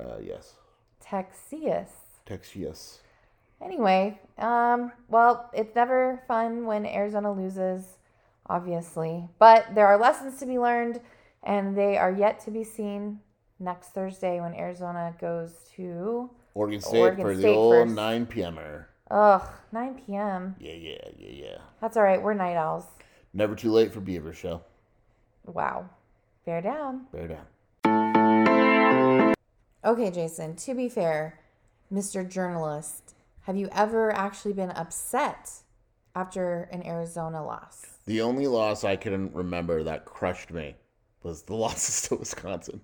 uh, 0.00 0.18
yes 0.22 0.54
Texas. 1.00 1.90
texas 2.26 3.00
Anyway, 3.62 4.18
um, 4.38 4.92
well, 5.08 5.50
it's 5.54 5.74
never 5.74 6.22
fun 6.28 6.66
when 6.66 6.84
Arizona 6.86 7.32
loses, 7.32 7.98
obviously, 8.46 9.28
but 9.38 9.74
there 9.74 9.86
are 9.86 9.98
lessons 9.98 10.38
to 10.40 10.46
be 10.46 10.58
learned, 10.58 11.00
and 11.42 11.76
they 11.76 11.96
are 11.96 12.12
yet 12.12 12.40
to 12.40 12.50
be 12.50 12.64
seen 12.64 13.20
next 13.58 13.88
Thursday 13.88 14.40
when 14.40 14.54
Arizona 14.54 15.14
goes 15.20 15.52
to 15.76 16.30
oregon 16.54 16.80
state 16.80 16.98
Oregon 17.00 17.24
for 17.24 17.34
the 17.34 17.48
old 17.48 17.74
first. 17.86 17.94
9 17.94 18.26
p.m.er 18.26 18.88
ugh 19.10 19.48
9 19.72 19.94
p.m. 20.06 20.56
yeah 20.58 20.72
yeah 20.72 20.96
yeah 21.18 21.28
yeah 21.30 21.58
That's 21.80 21.96
all 21.96 22.02
right. 22.02 22.20
We're 22.22 22.34
night 22.34 22.56
owls. 22.56 22.84
never 23.32 23.54
too 23.54 23.70
late 23.70 23.92
for 23.92 24.00
beaver 24.00 24.32
show 24.32 24.62
Wow, 25.46 25.88
bear 26.46 26.60
down. 26.60 27.06
bear 27.12 27.28
down 27.28 27.46
Okay, 29.84 30.10
Jason. 30.10 30.56
To 30.56 30.74
be 30.74 30.88
fair, 30.88 31.38
Mr. 31.92 32.26
Journalist, 32.28 33.14
have 33.44 33.56
you 33.56 33.68
ever 33.72 34.12
actually 34.12 34.52
been 34.54 34.70
upset 34.70 35.50
after 36.14 36.68
an 36.72 36.86
Arizona 36.86 37.44
loss? 37.44 37.82
The 38.06 38.20
only 38.20 38.46
loss 38.46 38.84
I 38.84 38.96
can 38.96 39.32
remember 39.32 39.82
that 39.84 40.04
crushed 40.04 40.50
me 40.50 40.76
was 41.22 41.42
the 41.42 41.54
losses 41.64 42.08
to 42.08 42.16
Wisconsin. 42.16 42.80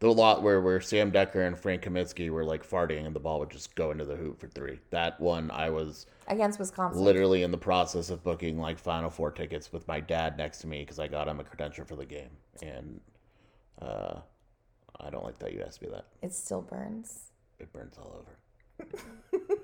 The 0.00 0.12
lot 0.12 0.42
where, 0.42 0.60
where 0.60 0.80
Sam 0.80 1.10
Dekker 1.12 1.46
and 1.46 1.58
Frank 1.58 1.82
Kaminsky 1.82 2.28
were 2.28 2.44
like 2.44 2.68
farting 2.68 3.06
and 3.06 3.14
the 3.14 3.20
ball 3.20 3.38
would 3.40 3.50
just 3.50 3.74
go 3.74 3.90
into 3.90 4.04
the 4.04 4.16
hoop 4.16 4.38
for 4.38 4.48
three. 4.48 4.78
That 4.90 5.18
one 5.20 5.50
I 5.50 5.70
was 5.70 6.06
Against 6.28 6.58
Wisconsin. 6.58 7.02
literally 7.02 7.42
in 7.42 7.50
the 7.50 7.58
process 7.58 8.10
of 8.10 8.22
booking 8.22 8.58
like 8.58 8.78
Final 8.78 9.08
Four 9.08 9.30
tickets 9.30 9.72
with 9.72 9.86
my 9.88 10.00
dad 10.00 10.36
next 10.36 10.58
to 10.58 10.66
me 10.66 10.80
because 10.80 10.98
I 10.98 11.08
got 11.08 11.28
him 11.28 11.40
a 11.40 11.44
credential 11.44 11.84
for 11.86 11.96
the 11.96 12.04
game. 12.04 12.30
And 12.62 13.00
uh, 13.80 14.16
I 15.00 15.10
don't 15.10 15.24
like 15.24 15.38
that 15.38 15.52
you 15.54 15.62
asked 15.62 15.80
me 15.80 15.88
that. 15.90 16.06
It 16.22 16.34
still 16.34 16.60
burns. 16.62 17.30
It 17.58 17.72
burns 17.72 17.96
all 17.96 18.20
over. 18.20 19.46